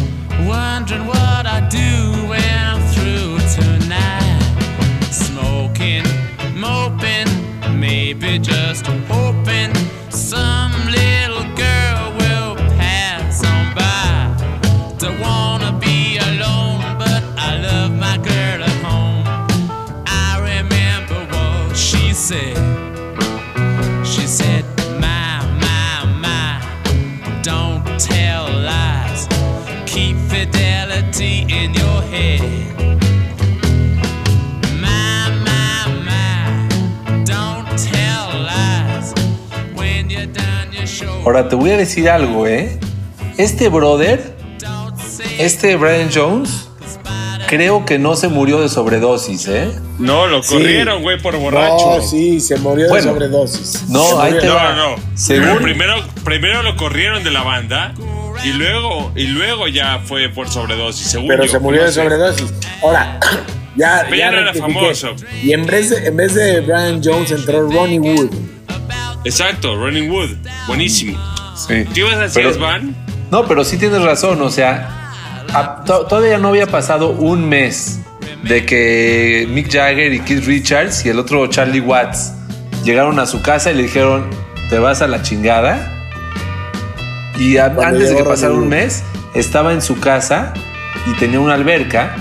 wondering 0.47 1.05
what 1.05 1.47
I 1.47 1.67
do 1.69 2.29
when 2.29 2.41
I'm 2.41 2.81
through 2.93 3.39
tonight. 3.57 4.39
Smoking, 5.11 6.05
moping, 6.55 7.27
maybe 7.77 8.39
just 8.39 8.87
hoping 8.87 9.75
some 10.11 10.71
little 10.93 11.43
girl 11.57 12.13
will 12.21 12.55
pass 12.79 13.45
on 13.45 13.75
by. 13.75 14.97
Don't 14.97 15.19
wanna 15.19 15.77
be 15.81 16.19
alone, 16.19 16.83
but 17.01 17.21
I 17.37 17.59
love 17.61 17.91
my 17.99 18.17
girl 18.19 18.63
at 18.63 18.77
home. 18.85 19.25
I 20.07 20.39
remember 20.39 21.19
what 21.35 21.77
she 21.77 22.15
said. 22.15 22.68
You're 40.09 40.27
done 40.27 40.73
your 40.73 40.87
show, 40.87 41.23
Ahora 41.25 41.49
te 41.49 41.57
voy 41.57 41.71
a 41.71 41.77
decir 41.77 42.09
algo, 42.09 42.47
¿eh? 42.47 42.79
Este 43.37 43.69
brother, 43.69 44.37
este 45.39 45.77
Brian 45.77 46.11
Jones, 46.13 46.69
creo 47.49 47.85
que 47.85 47.99
no 47.99 48.17
se 48.17 48.29
murió 48.29 48.61
de 48.61 48.69
sobredosis, 48.69 49.47
¿eh? 49.49 49.71
No, 49.99 50.27
lo 50.27 50.43
Sí. 50.43 50.55
corrieron, 50.55 51.03
güey, 51.03 51.21
por 51.21 51.37
borracho. 51.37 51.97
No, 51.99 52.03
sí, 52.03 52.41
se 52.41 52.57
murió 52.57 52.93
de 52.93 53.03
sobredosis. 53.03 53.89
No, 53.89 54.21
ahí 54.21 54.35
te 54.41 54.47
No, 54.47 54.55
va. 54.55 54.75
no, 54.75 54.97
no. 54.97 55.03
Según- 55.15 55.59
primero, 55.63 55.95
primero 56.25 56.63
lo 56.63 56.77
corrieron 56.77 57.23
de 57.25 57.31
la 57.31 57.43
banda 57.43 57.95
y 58.45 58.53
luego, 58.53 59.13
y 59.17 59.27
luego 59.27 59.69
ya 59.69 60.01
fue 60.05 60.29
por 60.29 60.49
sobredosis, 60.49 61.07
según 61.09 61.29
Pero 61.29 61.45
yo. 61.45 61.51
se 61.53 61.59
murió 61.59 61.85
de 61.85 61.93
sobredosis. 61.93 62.53
Ahora, 62.83 63.19
ya, 63.77 64.03
Pero 64.05 64.17
ya 64.17 64.31
no 64.31 64.39
era 64.39 64.55
famoso. 64.55 65.15
Y 65.43 65.53
en 65.53 65.67
vez, 65.67 65.91
de, 65.91 66.07
en 66.07 66.17
vez 66.17 66.35
de 66.35 66.61
Brian 66.61 67.01
Jones 67.03 67.31
entró 67.33 67.69
Ronnie 67.71 67.99
Wood. 68.01 68.31
Exacto, 69.25 69.75
Running 69.77 70.11
Wood. 70.11 70.31
Buenísimo. 70.67 71.19
Sí. 71.57 71.85
¿Qué 71.93 72.01
ibas 72.01 72.15
a 72.15 72.21
decir, 72.21 72.43
Pero- 72.43 72.55
Svan? 72.55 72.95
No, 73.31 73.47
pero 73.47 73.63
sí 73.65 73.77
tienes 73.77 74.01
razón, 74.03 74.41
o 74.41 74.49
sea, 74.49 75.11
a- 75.53 75.85
to- 75.85 76.07
todavía 76.07 76.39
no 76.39 76.49
había 76.49 76.67
pasado 76.67 77.11
un 77.11 77.47
mes 77.47 78.01
de 78.45 78.65
que 78.65 79.47
Mick 79.51 79.71
Jagger 79.71 80.15
y 80.15 80.21
Keith 80.21 80.45
Richards 80.47 81.05
y 81.05 81.11
el 81.11 81.19
otro 81.19 81.47
Charlie 81.49 81.81
Watts 81.81 82.33
llegaron 82.85 83.19
a 83.19 83.27
su 83.27 83.43
casa 83.43 83.71
y 83.71 83.75
le 83.75 83.83
dijeron, 83.83 84.31
te 84.71 84.79
vas 84.79 85.03
a 85.03 85.09
la 85.09 85.21
chingada. 85.23 85.98
Y 87.39 87.57
a- 87.59 87.67
antes 87.67 88.11
de 88.11 88.17
que 88.17 88.25
pasara 88.25 88.53
un 88.53 88.69
mes, 88.69 89.03
estaba 89.35 89.73
en 89.73 89.81
su 89.83 89.99
casa 90.01 90.53
y 91.07 91.13
tenía 91.19 91.41
una 91.41 91.55
alberca 91.55 92.15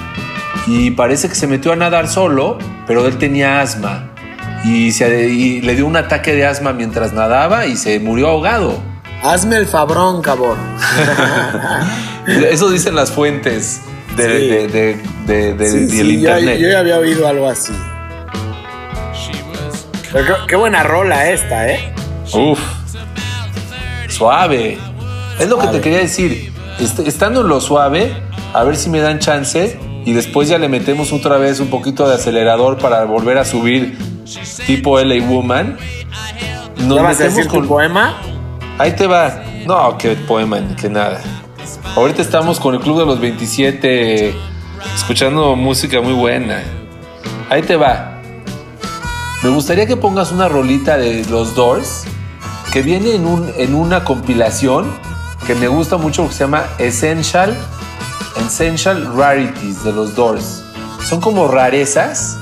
y 0.67 0.91
parece 0.91 1.27
que 1.29 1.35
se 1.35 1.47
metió 1.47 1.71
a 1.71 1.75
nadar 1.75 2.07
solo, 2.07 2.57
pero 2.85 3.05
él 3.07 3.17
tenía 3.17 3.61
asma. 3.61 4.11
Y, 4.65 4.91
se- 4.91 5.29
y 5.29 5.61
le 5.61 5.75
dio 5.75 5.85
un 5.85 5.95
ataque 5.95 6.33
de 6.33 6.45
asma 6.45 6.73
mientras 6.73 7.13
nadaba 7.13 7.65
y 7.67 7.77
se 7.77 7.99
murió 7.99 8.27
ahogado. 8.29 8.79
Hazme 9.23 9.55
el 9.57 9.65
fabrón, 9.65 10.21
cabrón. 10.21 10.57
Eso 12.27 12.69
dicen 12.69 12.95
las 12.95 13.11
fuentes 13.11 13.81
de, 14.15 14.23
Sí. 14.23 14.47
de- 14.47 14.99
de- 15.25 15.53
de- 15.53 15.69
Sí, 15.71 15.97
del 15.97 16.07
yo, 16.07 16.13
internet. 16.13 16.59
yo 16.59 16.69
ya 16.69 16.79
había 16.79 16.97
oído 16.97 17.27
algo 17.27 17.49
así. 17.49 17.73
Pero 20.11 20.25
qué, 20.25 20.33
qué 20.49 20.55
buena 20.55 20.83
rola 20.83 21.29
esta, 21.29 21.67
¿eh? 21.69 21.91
Uf. 22.33 22.59
Suave. 24.09 24.77
Es 25.39 25.47
lo 25.49 25.57
que 25.57 25.67
te 25.67 25.81
quería 25.81 25.99
decir. 25.99 26.51
Est- 26.79 26.99
estando 26.99 27.41
en 27.41 27.47
lo 27.47 27.59
suave, 27.61 28.11
a 28.53 28.63
ver 28.63 28.75
si 28.75 28.89
me 28.89 28.99
dan 28.99 29.19
chance 29.19 29.79
y 30.05 30.13
después 30.13 30.47
ya 30.47 30.57
le 30.57 30.69
metemos 30.69 31.11
otra 31.11 31.37
vez 31.37 31.59
un 31.59 31.69
poquito 31.69 32.07
de 32.07 32.15
acelerador 32.15 32.77
para 32.77 33.03
volver 33.05 33.37
a 33.37 33.45
subir 33.45 33.97
tipo 34.65 34.99
LA 34.99 35.23
Woman. 35.25 35.77
Nos 36.77 36.95
¿Ya 36.97 37.01
vas 37.01 37.19
a 37.19 37.23
decir 37.25 37.45
tu 37.47 37.51
con... 37.55 37.67
poema? 37.67 38.15
Ahí 38.77 38.91
te 38.93 39.07
va. 39.07 39.41
No, 39.65 39.97
qué 39.97 40.11
poema, 40.15 40.59
ni 40.59 40.75
que 40.75 40.89
nada. 40.89 41.21
Ahorita 41.95 42.21
estamos 42.21 42.59
con 42.59 42.75
el 42.75 42.79
Club 42.79 42.99
de 42.99 43.05
los 43.05 43.19
27 43.19 44.35
escuchando 44.95 45.55
música 45.55 45.99
muy 45.99 46.13
buena. 46.13 46.61
Ahí 47.49 47.63
te 47.63 47.75
va. 47.75 48.21
Me 49.43 49.49
gustaría 49.49 49.85
que 49.87 49.97
pongas 49.97 50.31
una 50.31 50.47
rolita 50.47 50.97
de 50.97 51.25
los 51.29 51.55
Doors 51.55 52.05
que 52.71 52.81
viene 52.81 53.15
en, 53.15 53.25
un, 53.25 53.51
en 53.57 53.73
una 53.73 54.03
compilación 54.03 54.91
que 55.47 55.55
me 55.55 55.69
gusta 55.69 55.95
mucho 55.95 56.27
que 56.27 56.33
se 56.33 56.39
llama 56.43 56.65
Essential, 56.77 57.55
Essential 58.45 59.15
Rarities 59.15 59.81
de 59.81 59.93
los 59.93 60.13
Doors. 60.13 60.61
Son 61.07 61.21
como 61.21 61.47
rarezas 61.47 62.37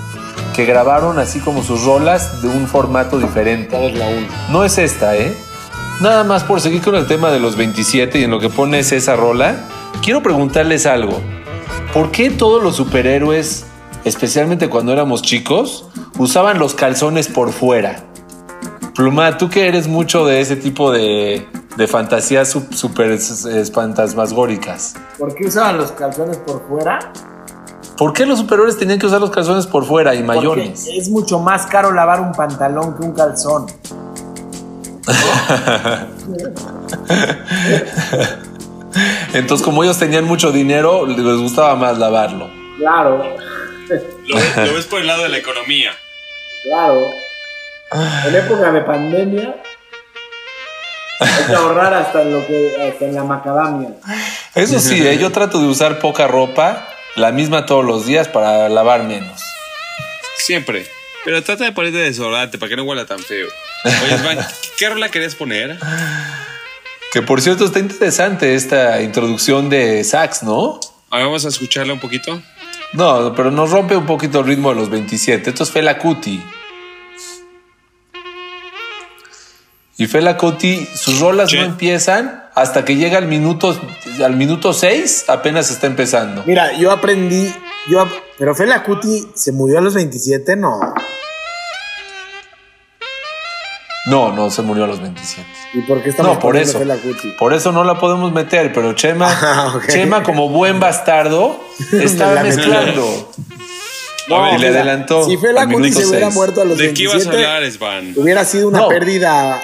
que 0.56 0.66
grabaron 0.66 1.20
así 1.20 1.40
como 1.40 1.62
sus 1.62 1.84
rolas 1.84 2.42
de 2.42 2.48
un 2.48 2.68
formato 2.68 3.20
diferente. 3.20 3.94
No 4.50 4.64
es 4.64 4.80
esta, 4.80 5.16
¿eh? 5.16 5.38
Nada 6.02 6.24
más 6.24 6.44
por 6.44 6.60
seguir 6.62 6.82
con 6.82 6.96
el 6.96 7.06
tema 7.06 7.30
de 7.30 7.40
los 7.40 7.56
27 7.56 8.18
y 8.18 8.24
en 8.24 8.32
lo 8.32 8.40
que 8.40 8.50
pones 8.50 8.92
esa 8.92 9.16
rola, 9.16 9.56
quiero 10.02 10.24
preguntarles 10.24 10.88
algo. 10.88 11.22
¿Por 11.94 12.10
qué 12.10 12.32
todos 12.32 12.64
los 12.64 12.76
superhéroes, 12.76 13.68
especialmente 14.04 14.68
cuando 14.68 14.92
éramos 14.92 15.22
chicos, 15.22 15.86
usaban 16.18 16.58
los 16.58 16.74
calzones 16.74 17.28
por 17.28 17.54
fuera? 17.54 18.04
Pluma, 18.96 19.38
tú 19.38 19.48
que 19.48 19.68
eres 19.68 19.88
mucho 19.88 20.26
de 20.26 20.42
ese 20.42 20.56
tipo 20.56 20.92
de, 20.92 21.46
de 21.78 21.88
fantasías 21.88 22.50
super 22.72 23.12
espantasmagóricas. 23.12 24.96
¿Por 25.18 25.34
qué 25.36 25.48
usaban 25.48 25.78
los 25.78 25.92
calzones 25.92 26.38
por 26.38 26.66
fuera? 26.68 27.00
¿Por 27.98 28.12
qué 28.14 28.26
los 28.26 28.40
superiores 28.40 28.78
tenían 28.78 29.00
que 29.00 29.06
usar 29.06 29.22
los 29.22 29.30
calzones 29.32 29.66
por 29.68 29.86
fuera 29.86 30.14
y 30.14 30.24
Porque 30.24 30.38
mayones? 30.40 30.88
es 30.88 31.10
mucho 31.10 31.40
más 31.40 31.66
caro 31.66 31.92
lavar 31.94 32.20
un 32.22 32.32
pantalón 32.34 32.96
que 32.98 33.04
un 33.04 33.14
calzón. 33.14 33.66
Entonces, 39.34 39.66
como 39.66 39.84
ellos 39.84 40.00
tenían 40.00 40.26
mucho 40.26 40.52
dinero, 40.52 41.06
les 41.06 41.38
gustaba 41.40 41.76
más 41.76 41.98
lavarlo. 41.98 42.50
Claro, 42.78 43.18
Lo, 43.18 44.36
ves- 44.38 44.58
lo 44.68 44.74
ves 44.74 44.86
por 44.86 45.02
el 45.02 45.08
lado 45.08 45.24
de 45.24 45.30
la 45.30 45.38
economía. 45.38 45.92
claro. 46.64 47.00
En 48.28 48.36
época 48.36 48.72
de 48.72 48.82
pandemia 48.82 49.56
hay 51.20 51.46
que 51.48 51.54
ahorrar 51.54 51.94
hasta 51.94 52.22
en 52.22 52.34
lo 52.34 52.46
que 52.46 52.76
hasta 52.92 53.06
en 53.06 53.16
la 53.16 53.24
macadamia. 53.24 53.90
Eso 54.54 54.80
sí, 54.80 55.06
¿eh? 55.06 55.18
yo 55.18 55.32
trato 55.32 55.60
de 55.60 55.68
usar 55.68 56.00
poca 56.00 56.28
ropa, 56.28 56.88
la 57.16 57.32
misma 57.32 57.66
todos 57.66 57.86
los 57.86 58.06
días 58.06 58.28
para 58.28 58.70
lavar 58.70 59.04
menos. 59.04 59.42
Siempre. 60.38 60.86
Pero 61.24 61.44
trata 61.44 61.64
de 61.64 61.72
ponerte 61.72 61.98
desodorante 61.98 62.58
para 62.58 62.70
que 62.70 62.76
no 62.76 62.84
huela 62.84 63.06
tan 63.06 63.20
feo. 63.20 63.48
Oye, 63.84 64.24
Van, 64.24 64.40
¿qué 64.78 64.90
rola 64.90 65.10
querías 65.10 65.36
poner? 65.36 65.78
Que 67.12 67.22
por 67.22 67.42
cierto 67.42 67.66
está 67.66 67.80
interesante 67.80 68.56
esta 68.56 69.02
introducción 69.02 69.70
de 69.70 70.04
sax, 70.04 70.44
¿no? 70.44 70.80
A 71.10 71.18
ver, 71.18 71.26
vamos 71.26 71.46
a 71.46 71.50
escucharla 71.50 71.94
un 71.94 72.00
poquito. 72.00 72.42
No, 72.94 73.34
pero 73.36 73.52
nos 73.52 73.72
rompe 73.72 73.96
un 73.96 74.06
poquito 74.06 74.40
el 74.40 74.46
ritmo 74.46 74.70
de 74.70 74.76
los 74.76 74.90
27. 74.90 75.50
Esto 75.50 75.64
es 75.64 75.72
Fela 75.72 75.98
Kuti. 75.98 76.42
Y 79.98 80.08
Fela 80.08 80.38
Kuti, 80.38 80.86
sus 80.94 81.20
rolas 81.22 81.50
Sí. 81.50 81.58
no 81.58 81.64
empiezan 81.64 82.44
hasta 82.54 82.84
que 82.84 82.96
llega 82.98 83.18
al 83.18 83.28
minuto, 83.28 83.78
al 84.24 84.36
minuto 84.36 84.74
6, 84.74 85.26
apenas 85.30 85.72
está 85.72 85.88
empezando. 85.88 86.44
Mira, 86.46 86.74
yo 86.74 86.92
aprendí, 86.92 87.54
yo, 87.90 88.02
ap- 88.02 88.12
pero 88.38 88.54
Fela 88.56 88.84
Kuti 88.84 89.28
se 89.36 89.52
murió 89.54 89.78
a 89.78 89.82
los 89.82 89.94
27, 89.94 90.56
no. 90.58 90.80
No, 94.08 94.32
no 94.34 94.52
se 94.52 94.62
murió 94.62 94.84
a 94.84 94.88
los 94.88 95.00
27. 95.02 95.48
¿Y 95.74 95.82
por 95.82 96.04
qué 96.04 96.10
estamos 96.10 96.34
No, 96.36 96.40
por 96.40 96.58
eso. 96.58 96.78
Fela 96.78 96.96
Kuti? 96.98 97.32
Por 97.40 97.54
eso 97.54 97.72
no 97.72 97.84
la 97.84 97.98
podemos 98.00 98.32
meter, 98.32 98.72
pero 98.74 98.94
Chema, 98.94 99.28
Ah. 99.42 99.80
Chema 99.88 100.22
como 100.24 100.50
buen 100.50 100.80
bastardo, 100.80 101.60
estaba 101.92 102.44
mezclando. 102.44 103.32
No, 104.28 104.56
y 104.56 104.60
le 104.60 104.68
adelantó. 104.68 105.26
Si 105.26 105.38
Fela 105.38 105.66
minuto 105.66 106.00
se 106.00 106.06
hubiera 106.06 106.30
muerto 106.30 106.62
a 106.62 106.66
los 106.66 106.78
¿De 106.78 106.94
qué 106.94 107.04
ibas 107.04 107.16
a 107.28 107.32
27, 107.32 107.46
hablar, 107.46 107.72
Svan? 107.72 108.14
hubiera 108.16 108.44
sido 108.46 108.68
una 108.68 108.80
No. 108.80 108.88
pérdida 108.90 109.60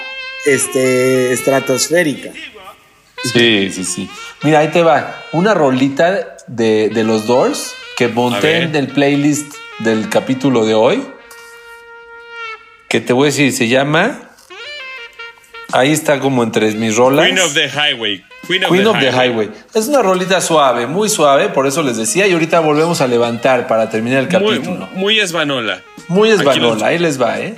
este, 0.46 1.32
estratosférica. 1.34 2.32
Sí, 3.24 3.70
sí, 3.72 3.84
sí. 3.84 4.10
Mira, 4.44 4.60
ahí 4.60 4.70
te 4.70 4.82
va. 4.82 5.24
Una 5.32 5.54
rolita 5.54 6.38
de, 6.48 6.90
de 6.90 7.04
los 7.04 7.28
Doors 7.28 7.74
que 7.98 8.08
monté 8.08 8.64
en 8.64 8.76
el 8.76 8.88
playlist 8.88 9.54
del 9.80 10.10
capítulo 10.10 10.66
de 10.66 10.74
hoy. 10.74 11.04
Que 12.88 13.00
te 13.00 13.14
voy 13.14 13.26
a 13.28 13.32
decir, 13.32 13.54
se 13.54 13.68
llama. 13.68 14.20
Ahí 15.72 15.92
está 15.94 16.20
como 16.20 16.44
entre 16.44 16.72
mis 16.74 16.96
rolas. 16.98 17.26
Queen 17.28 17.40
of 17.40 17.54
the 17.54 17.70
Highway. 17.70 18.26
Queen 18.48 18.64
of, 18.66 18.72
Queen 18.72 18.84
the, 18.84 18.90
of 18.90 19.00
the 19.00 19.12
highway. 19.12 19.46
Highway. 19.46 19.50
Es 19.74 19.88
una 19.88 20.02
rolita 20.02 20.42
suave, 20.42 20.88
muy 20.88 21.08
suave, 21.08 21.48
por 21.50 21.68
eso 21.68 21.82
les 21.84 21.96
decía. 21.96 22.28
Y 22.28 22.34
ahorita 22.34 22.60
volvemos 22.60 23.00
a 23.02 23.08
levantar 23.08 23.68
para 23.68 23.90
terminar 23.90 24.20
el 24.20 24.42
Muy, 24.42 24.56
capítulo. 24.58 24.88
muy. 24.94 25.14
Muy 26.10 26.32
Aquí 26.32 26.40
esbanola, 26.40 26.74
los- 26.74 26.84
ahí 26.84 27.00
les 27.00 27.22
va, 27.22 27.40
¿eh? 27.40 27.56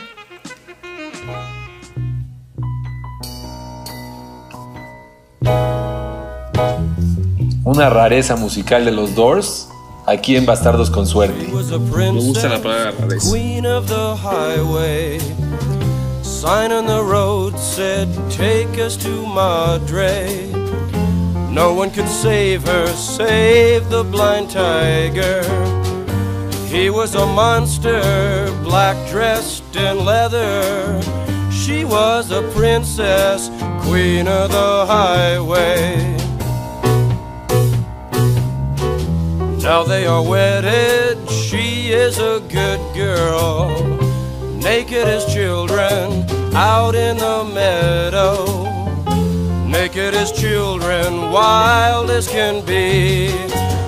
Una 7.63 7.89
rareza 7.89 8.35
musical 8.35 8.85
de 8.85 8.91
los 8.91 9.15
Doors, 9.15 9.69
aquí 10.05 10.35
en 10.35 10.45
Bastardos 10.45 10.89
con 10.89 11.07
Suerte. 11.07 11.47
Me 11.47 12.11
gusta 12.11 12.49
la 12.49 12.61
palabra 12.61 12.91
rareza. 12.91 13.31
queen 13.31 13.65
of 13.65 13.87
the 13.87 14.15
highway. 14.15 15.19
Sign 16.21 16.71
on 16.71 16.85
the 16.85 17.01
road 17.01 17.57
said, 17.57 18.09
Take 18.29 18.77
us 18.77 18.97
to 18.97 19.25
Madre. 19.25 20.51
No 21.49 21.73
one 21.73 21.89
could 21.91 22.09
save 22.09 22.67
her, 22.67 22.87
save 22.87 23.89
the 23.89 24.03
blind 24.03 24.49
tiger. 24.49 25.43
He 26.67 26.89
was 26.89 27.15
a 27.15 27.25
monster, 27.25 28.01
black 28.63 28.97
dressed 29.09 29.75
in 29.75 30.03
leather. 30.03 30.99
She 31.51 31.85
was 31.85 32.31
a 32.31 32.41
princess, 32.51 33.49
queen 33.83 34.27
of 34.27 34.51
the 34.51 34.85
highway. 34.85 36.17
Now 39.61 39.83
they 39.83 40.05
are 40.05 40.21
wedded, 40.21 41.29
she 41.29 41.91
is 41.91 42.19
a 42.19 42.41
good 42.49 42.81
girl. 42.95 43.69
Naked 44.57 45.07
as 45.07 45.25
children 45.33 46.25
out 46.55 46.95
in 46.95 47.17
the 47.17 47.43
meadow. 47.53 48.63
Naked 49.67 50.13
as 50.13 50.31
children, 50.31 51.31
wild 51.31 52.09
as 52.09 52.27
can 52.27 52.65
be. 52.65 53.29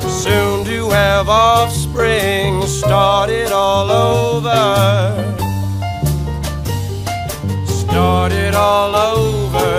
Soon 0.09 0.65
to 0.65 0.89
have 0.89 1.29
offspring, 1.29 2.65
start 2.65 3.29
it 3.29 3.51
all 3.51 3.91
over. 3.91 5.44
Start 7.95 8.33
it 8.33 8.53
all 8.53 8.93
over. 8.93 9.71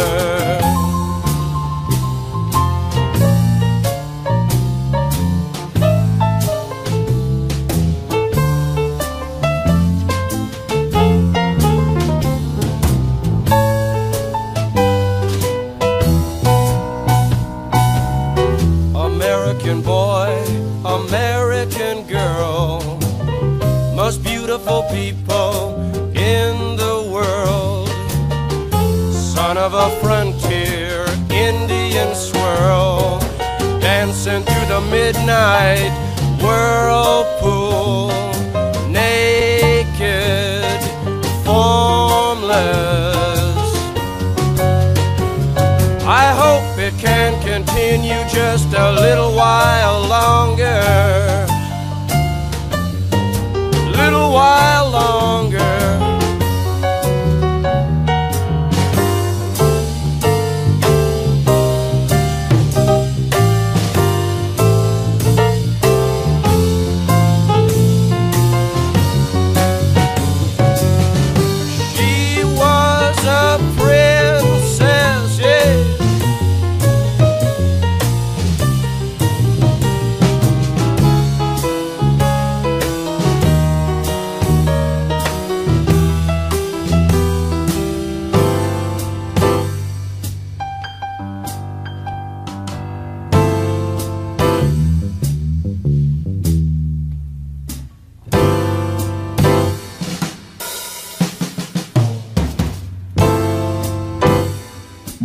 American 18.95 19.83
boy, 19.83 20.33
American 20.87 22.07
girl, 22.07 22.81
most 23.95 24.25
beautiful 24.25 24.85
people 24.91 25.26
Son 29.47 29.59
of 29.59 29.75
a 29.75 29.91
frontier 30.01 31.07
Indian 31.31 32.13
swirl, 32.17 33.21
dancing 33.79 34.43
through 34.43 34.67
the 34.67 34.81
midnight 34.91 35.93
whirlpool, 36.43 38.09
naked, 38.91 40.83
formless. 41.45 42.57
I 46.05 46.27
hope 46.43 46.77
it 46.81 46.95
can 46.99 47.41
continue 47.45 48.23
just 48.29 48.75
a 48.75 48.91
little 49.01 49.33
while 49.33 50.09
longer. 50.09 51.56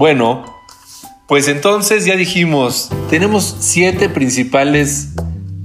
Bueno, 0.01 0.43
pues 1.27 1.47
entonces 1.47 2.05
ya 2.05 2.15
dijimos, 2.15 2.89
tenemos 3.11 3.57
siete 3.59 4.09
principales 4.09 5.09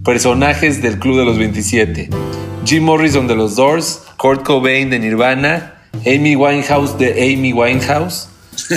personajes 0.04 0.82
del 0.82 0.98
Club 0.98 1.16
de 1.16 1.24
los 1.24 1.38
27. 1.38 2.10
Jim 2.66 2.82
Morrison 2.82 3.28
de 3.28 3.34
los 3.34 3.56
Doors, 3.56 4.02
Kurt 4.18 4.42
Cobain 4.42 4.90
de 4.90 4.98
Nirvana, 4.98 5.76
Amy 6.04 6.36
Winehouse 6.36 6.98
de 6.98 7.12
Amy 7.32 7.54
Winehouse, 7.54 8.28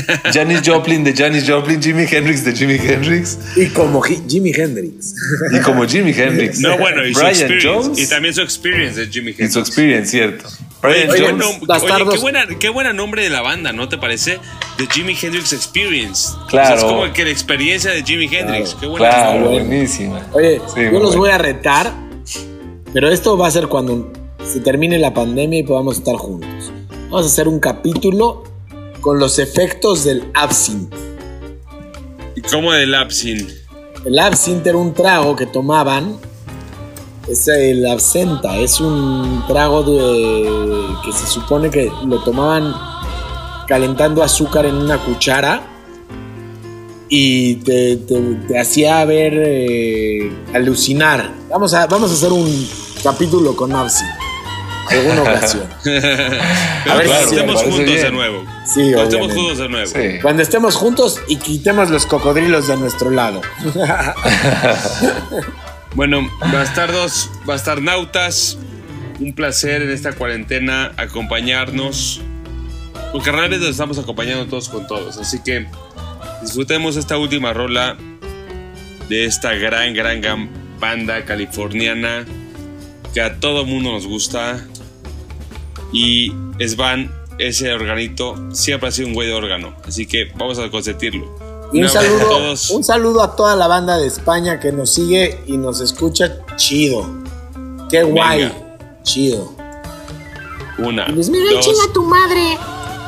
Janis 0.34 0.61
Joplin 0.65 1.03
de 1.03 1.13
Janis 1.13 1.45
Joplin, 1.49 1.82
Jimi 1.82 2.05
Hendrix 2.09 2.43
de 2.45 2.53
Jimi 2.53 2.75
Hendrix 2.75 3.38
Y 3.55 3.67
como 3.67 4.01
Ji- 4.01 4.21
Jimi 4.27 4.51
Hendrix. 4.53 5.15
y 5.51 5.59
como 5.59 5.86
Jimi 5.88 6.11
Hendrix. 6.11 6.59
No, 6.59 6.77
bueno, 6.77 7.05
y 7.05 7.13
su 7.13 7.19
Brian 7.19 7.34
experience. 7.36 7.67
Jones 7.67 7.99
Y 7.99 8.07
también 8.07 8.34
su 8.34 8.41
experience 8.41 8.99
de 8.99 9.07
Jimmy 9.11 9.32
y 9.32 9.34
su 9.36 9.41
Hendrix. 9.43 9.57
experience, 9.57 10.11
cierto. 10.11 10.47
Oye, 10.82 11.07
Brian 11.07 11.36
Oye, 11.36 11.43
Jones, 11.43 11.59
bastardos. 11.67 12.07
oye, 12.07 12.15
qué 12.15 12.21
buena, 12.21 12.47
qué 12.59 12.69
buena 12.69 12.93
nombre 12.93 13.23
de 13.23 13.30
la 13.30 13.41
banda, 13.41 13.73
¿no 13.73 13.89
te 13.89 13.97
parece? 13.97 14.39
The 14.77 14.88
Jimi 14.88 15.15
Hendrix 15.21 15.51
Experience. 15.53 16.30
Claro. 16.47 16.75
O 16.75 16.77
sea, 16.80 16.88
es 16.88 16.93
como 16.93 17.13
que 17.13 17.25
la 17.25 17.32
experiencia 17.32 17.91
de 17.91 18.03
Jimi 18.03 18.30
Hendrix. 18.34 18.75
Qué 18.80 18.88
buena 18.88 19.09
claro, 19.09 19.49
buenísima. 19.49 20.25
Oye, 20.34 20.61
Sí, 20.73 20.82
yo 20.84 20.91
los 20.91 21.01
bueno. 21.01 21.17
voy 21.17 21.30
a 21.32 21.38
retar, 21.38 21.91
pero 22.93 23.09
esto 23.11 23.38
va 23.38 23.47
a 23.47 23.51
ser 23.51 23.67
cuando 23.67 24.11
se 24.45 24.59
termine 24.61 24.97
la 24.99 25.13
pandemia 25.13 25.59
y 25.59 25.63
podamos 25.63 25.97
estar 25.97 26.15
juntos. 26.15 26.71
Vamos 27.09 27.23
a 27.25 27.27
hacer 27.27 27.47
un 27.47 27.59
capítulo 27.59 28.43
con 29.01 29.19
los 29.19 29.39
efectos 29.39 30.03
del 30.03 30.23
absinthe. 30.33 30.95
¿Y 32.35 32.41
cómo 32.41 32.71
del 32.73 32.93
Absin? 32.95 33.47
El 34.05 34.17
absinthe 34.19 34.69
era 34.69 34.77
un 34.77 34.93
trago 34.93 35.35
que 35.35 35.45
tomaban. 35.45 36.17
Es 37.27 37.47
el 37.47 37.85
absenta, 37.85 38.57
es 38.57 38.79
un 38.79 39.43
trago 39.47 39.83
de, 39.83 40.95
que 41.05 41.11
se 41.11 41.27
supone 41.27 41.69
que 41.69 41.91
lo 42.05 42.23
tomaban 42.23 42.73
calentando 43.67 44.23
azúcar 44.23 44.65
en 44.65 44.75
una 44.75 44.97
cuchara 44.97 45.61
y 47.07 47.55
te, 47.57 47.97
te- 47.97 48.35
te 48.47 48.59
hacía 48.59 49.03
ver 49.05 49.33
eh, 49.35 50.31
alucinar. 50.53 51.31
Vamos 51.49 51.73
a, 51.75 51.85
vamos 51.87 52.09
a 52.09 52.13
hacer 52.13 52.31
un 52.31 52.67
capítulo 53.03 53.55
con 53.55 53.73
absinthe. 53.73 54.13
Alguna 54.89 55.21
ocasión. 55.21 55.63
Pero 55.83 56.97
ver 56.97 57.07
cuando 57.07 57.27
si- 57.29 57.35
estemos 57.35 57.61
juntos 57.63 57.77
de 57.79 57.85
bien. 57.85 58.13
nuevo. 58.13 58.43
Sí, 58.65 58.91
Cuando 58.93 59.03
estemos 59.03 59.33
juntos 59.33 59.57
de 59.57 59.69
nuevo. 59.69 59.85
Sí. 59.87 60.19
Cuando 60.21 60.43
estemos 60.43 60.75
juntos 60.75 61.19
y 61.27 61.35
quitemos 61.37 61.89
los 61.89 62.05
cocodrilos 62.05 62.67
de 62.67 62.77
nuestro 62.77 63.09
lado. 63.11 63.41
Bueno, 65.95 66.29
bastardos, 66.53 67.31
bastarnautas, 67.45 68.57
un 69.19 69.33
placer 69.33 69.81
en 69.81 69.89
esta 69.89 70.13
cuarentena 70.13 70.91
acompañarnos. 70.97 72.21
Porque 73.11 73.31
realmente 73.31 73.65
nos 73.65 73.71
estamos 73.71 73.97
acompañando 73.97 74.45
todos 74.45 74.69
con 74.69 74.85
todos. 74.85 75.17
Así 75.17 75.39
que 75.43 75.65
disfrutemos 76.43 76.95
esta 76.95 77.17
última 77.17 77.53
rola 77.53 77.97
de 79.09 79.25
esta 79.25 79.53
gran, 79.55 79.95
gran, 79.95 80.21
gran 80.21 80.49
banda 80.79 81.25
californiana 81.25 82.23
que 83.13 83.21
a 83.21 83.39
todo 83.39 83.65
mundo 83.65 83.91
nos 83.91 84.05
gusta. 84.05 84.63
Y 85.91 86.31
Svan, 86.59 87.11
ese 87.37 87.73
organito, 87.73 88.35
siempre 88.53 88.89
ha 88.89 88.91
sido 88.91 89.07
un 89.07 89.13
güey 89.13 89.27
de 89.27 89.33
órgano. 89.33 89.75
Así 89.85 90.05
que 90.05 90.31
vamos 90.35 90.59
a 90.59 90.69
consentirlo. 90.69 91.25
Y 91.71 91.81
un 91.83 91.87
abrazo 91.87 91.99
a 91.99 92.03
saludo, 92.03 92.27
todos. 92.27 92.69
un 92.71 92.83
saludo 92.83 93.23
a 93.23 93.35
toda 93.35 93.55
la 93.55 93.67
banda 93.67 93.97
de 93.97 94.07
España 94.07 94.59
que 94.59 94.71
nos 94.71 94.93
sigue 94.93 95.39
y 95.45 95.57
nos 95.57 95.81
escucha 95.81 96.37
chido. 96.55 97.07
Qué 97.89 98.03
guay. 98.03 98.43
Venga. 98.43 98.77
Chido. 99.03 99.53
Una, 100.77 101.07
Luis 101.09 101.29
Miguel, 101.29 101.55
dos, 101.55 101.65
chinga 101.65 101.93
tu 101.93 102.03
madre. 102.03 102.57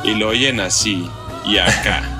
y 0.04 0.14
lo 0.14 0.28
oyen 0.28 0.60
así 0.60 1.08
y 1.46 1.58
acá. 1.58 2.11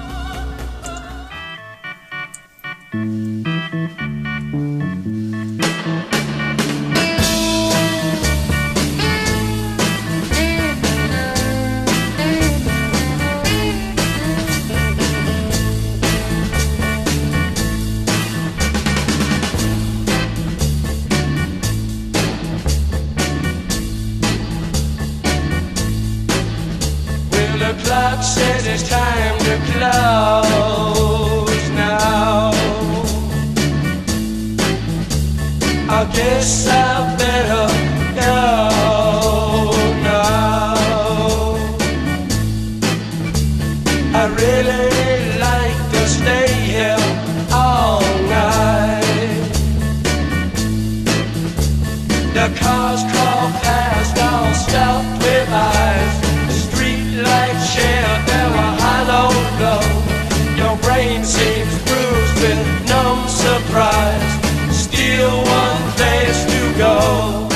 Your 59.62 60.76
brain 60.78 61.24
seems 61.24 61.78
bruised 61.84 62.42
with 62.42 62.88
numb 62.88 63.28
surprise. 63.28 64.32
Still 64.76 65.36
one 65.38 65.82
place 65.92 66.44
to 66.52 66.78
go. 66.78 67.48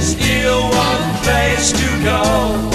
Still 0.00 0.62
one 0.70 1.16
place 1.22 1.72
to 1.72 2.02
go. 2.02 2.69